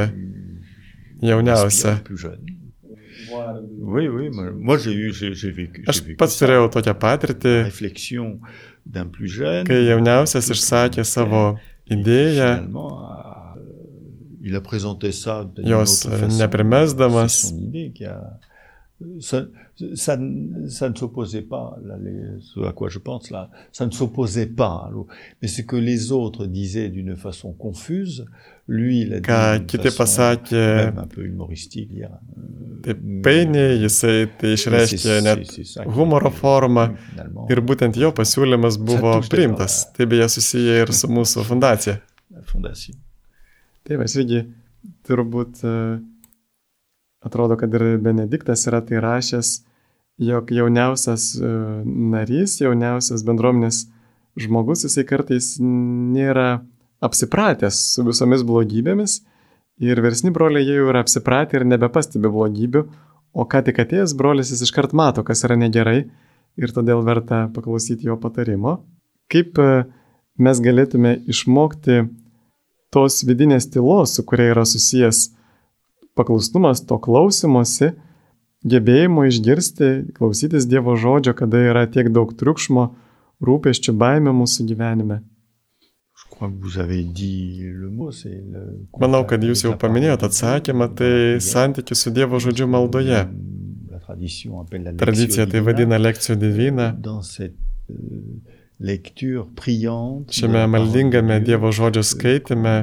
jauniausią. 1.29 1.99
Oui, 3.95 4.09
oui, 4.09 4.31
moi 4.55 4.77
j'ai 4.79 4.93
eu, 4.95 5.13
j'ai 5.13 5.51
vécu. 5.51 5.85
Aš 5.91 6.03
pats 6.21 6.37
turėjau 6.41 6.69
tokią 6.73 6.95
patirtį, 7.03 7.55
kai 9.69 9.79
jauniausias 9.87 10.51
išsakė 10.55 11.05
savo 11.07 11.43
idėją, 11.87 12.51
jos 15.73 15.97
neprimesdamas, 16.39 17.53
ça, 19.21 19.47
ça, 19.95 20.19
ça, 20.69 20.89
ne 20.89 20.95
s'opposait 20.95 21.43
pas, 21.43 21.77
là, 21.85 21.97
les, 22.03 22.41
ce 22.41 22.61
à 22.61 22.73
quoi 22.73 22.89
je 22.89 22.99
pense 22.99 23.31
là, 23.31 23.51
ça 23.73 23.87
ne 23.87 23.91
s'opposait 23.91 24.47
pas, 24.47 24.91
mais 25.41 25.49
ce 25.49 25.63
que 25.63 25.77
les 25.77 26.13
autres 26.13 26.47
disaient 26.47 26.89
d'une 26.89 27.17
façon 27.17 27.53
confuse, 27.53 28.27
lui, 28.69 29.01
il 29.03 29.15
a 29.15 29.21
dit 29.21 29.27
Ką 29.27 29.67
kiti 29.67 29.91
pasakė, 29.97 30.93
un 30.97 31.07
peu 31.11 31.25
humoristique, 31.27 31.91
hier, 31.91 32.13
taip 32.85 33.01
painiai, 33.25 33.81
jisai 33.83 34.29
tai 34.39 34.55
išreiškė 34.57 35.19
net 35.27 35.51
humoro 35.97 36.31
formą 36.31 36.87
ir 37.51 37.63
būtent 37.67 37.99
jo 37.99 38.13
pasiūlymas 38.15 38.79
buvo 38.79 39.17
priimtas. 39.31 39.83
Tai 39.97 40.07
beje 40.11 40.29
susiję 40.37 40.79
ir 40.85 40.95
su 40.95 41.11
mūsų 41.11 41.45
fundacija. 41.49 41.99
Taip, 43.83 43.99
aš 43.99 44.17
irgi 44.23 44.45
turbūt 45.09 45.65
uh, 45.67 45.99
atrodo, 47.23 47.57
kad 47.57 47.75
ir 47.75 47.99
Benediktas 48.03 48.67
yra 48.71 48.83
tai 48.87 49.01
rašęs, 49.03 49.53
jog 50.23 50.51
jauniausias 50.53 51.33
e, 51.39 51.51
narys, 51.87 52.59
jauniausias 52.61 53.25
bendruomenės 53.27 53.87
žmogus, 54.41 54.85
jisai 54.87 55.05
kartais 55.09 55.55
nėra 55.63 56.63
apsipratęs 57.03 57.79
su 57.95 58.05
visomis 58.07 58.45
blogybėmis 58.47 59.21
ir 59.83 60.01
versni 60.05 60.31
broliai 60.35 60.67
jau 60.69 60.91
yra 60.93 61.03
apsipratę 61.03 61.59
ir 61.59 61.67
nebepastebi 61.67 62.31
blogybių, 62.31 62.85
o 63.33 63.47
ką 63.49 63.63
tik 63.67 63.81
atėjęs 63.83 64.15
brolis 64.19 64.53
jis 64.53 64.63
iškart 64.69 64.93
mato, 64.97 65.25
kas 65.27 65.45
yra 65.47 65.57
negerai 65.59 66.05
ir 66.61 66.75
todėl 66.77 67.03
verta 67.05 67.47
paklausyti 67.55 68.11
jo 68.11 68.19
patarimo. 68.21 68.83
Kaip 69.33 69.59
e, 69.59 69.85
mes 70.39 70.61
galėtume 70.61 71.17
išmokti 71.33 72.03
tos 72.93 73.23
vidinės 73.25 73.71
tylos, 73.73 74.19
su 74.19 74.25
kuria 74.29 74.51
yra 74.53 74.67
susijęs 74.69 75.31
paklusnumas 76.19 76.83
to 76.87 76.99
klausimosi, 77.03 77.93
gebėjimo 78.69 79.27
išgirsti, 79.31 80.15
klausytis 80.17 80.69
Dievo 80.71 80.95
žodžio, 81.01 81.35
kada 81.39 81.61
yra 81.73 81.87
tiek 81.91 82.11
daug 82.15 82.33
triukšmo, 82.39 82.89
rūpeščių, 83.43 83.95
baimė 83.99 84.35
mūsų 84.43 84.67
gyvenime. 84.71 85.23
Manau, 89.03 89.23
kad 89.31 89.45
jūs 89.47 89.65
jau 89.67 89.75
paminėjote 89.79 90.27
atsakymą, 90.29 90.89
tai 90.99 91.13
santykis 91.43 92.05
su 92.05 92.13
Dievo 92.15 92.41
žodžiu 92.43 92.67
maldoje. 92.71 93.25
Tradicija 94.99 95.47
tai 95.51 95.63
vadina 95.65 95.99
lekcijų 96.03 96.37
divina. 96.41 96.93
Šiame 100.35 100.65
maldingame 100.71 101.39
Dievo 101.47 101.71
žodžio 101.75 102.03
skaitime 102.07 102.75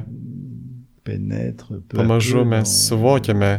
Pamažu 1.95 2.45
mes 2.45 2.69
suvokiame 2.87 3.51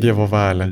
Dievo 0.00 0.26
valią. 0.30 0.70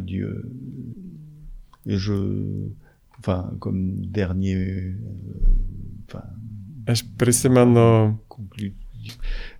Aš 6.87 7.05
prisimenu 7.19 8.19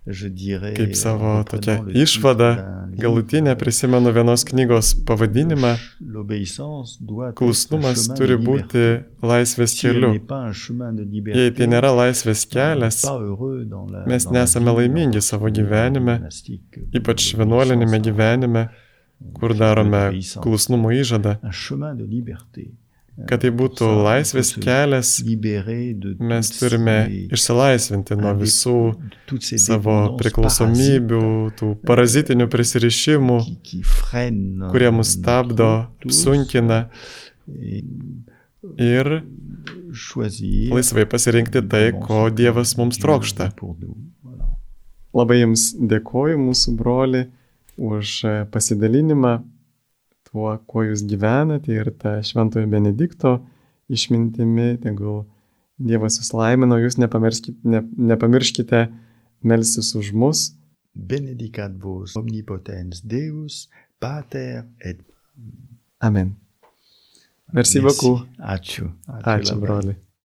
Kaip 0.05 0.95
savo 0.97 1.43
tokią 1.45 1.75
išvadą, 1.93 2.49
galutinę 2.97 3.55
prisimenu 3.55 4.13
vienos 4.13 4.45
knygos 4.45 4.95
pavadinimą. 5.05 5.75
Klusnumas 7.37 8.07
turi 8.17 8.37
būti 8.41 8.85
laisvės 9.21 9.77
keliu. 9.77 10.11
Jei 11.37 11.53
tai 11.53 11.69
nėra 11.69 11.93
laisvės 11.93 12.47
kelias, 12.49 13.03
mes 14.09 14.29
nesame 14.33 14.73
laimingi 14.79 15.21
savo 15.21 15.53
gyvenime, 15.53 16.17
ypač 16.97 17.31
vienuolinėme 17.37 18.01
gyvenime, 18.01 18.69
kur 19.37 19.53
darome 19.53 20.07
klusnumo 20.41 20.89
įžadą 20.97 21.37
kad 23.29 23.41
tai 23.43 23.51
būtų 23.55 23.87
laisvės 24.05 24.53
kelias, 24.61 25.13
mes 26.31 26.51
turime 26.57 26.95
išsilaisvinti 27.31 28.17
nuo 28.19 28.33
visų 28.39 28.77
savo 29.61 29.97
priklausomybių, 30.19 31.23
tų 31.59 31.73
parazitinių 31.87 32.47
prisirišimų, 32.51 33.37
kurie 34.71 34.91
mus 34.95 35.15
stabdo, 35.17 35.71
sunkina 36.07 36.85
ir 38.81 39.11
laisvai 40.71 41.05
pasirinkti 41.09 41.63
tai, 41.69 41.85
ko 41.97 42.29
Dievas 42.33 42.75
mums 42.79 42.99
trokšta. 43.01 43.51
Labai 45.11 45.41
Jums 45.41 45.71
dėkoju, 45.75 46.37
mūsų 46.39 46.75
broli, 46.79 47.25
už 47.81 48.21
pasidalinimą 48.53 49.39
tuo, 50.31 50.55
kuo 50.67 50.85
jūs 50.87 51.03
gyvenate 51.07 51.75
ir 51.75 51.91
tą 52.01 52.17
šventojo 52.25 52.69
Benedikto 52.71 53.37
išmintimi, 53.91 54.77
tegul 54.83 55.25
Dievas 55.81 56.19
jūs 56.19 56.29
laimino, 56.37 56.77
jūs 56.77 56.99
nepamirškite, 57.01 57.57
ne, 57.65 57.81
nepamirškite 58.11 58.83
melsis 59.49 59.95
už 59.97 60.11
mus. 60.13 60.43
Benedicat 60.93 61.73
vos 61.81 62.13
omnipotens 62.19 63.01
Deus, 63.01 63.65
Pater 64.01 64.67
et. 64.79 65.01
Amen. 66.01 66.35
Merci, 67.51 67.81
Merci. 67.81 67.85
beaucoup. 67.87 68.27
Ačiū. 68.37 68.91
Ačiū, 69.07 69.33
Ačiū 69.35 69.59
broli. 69.59 69.97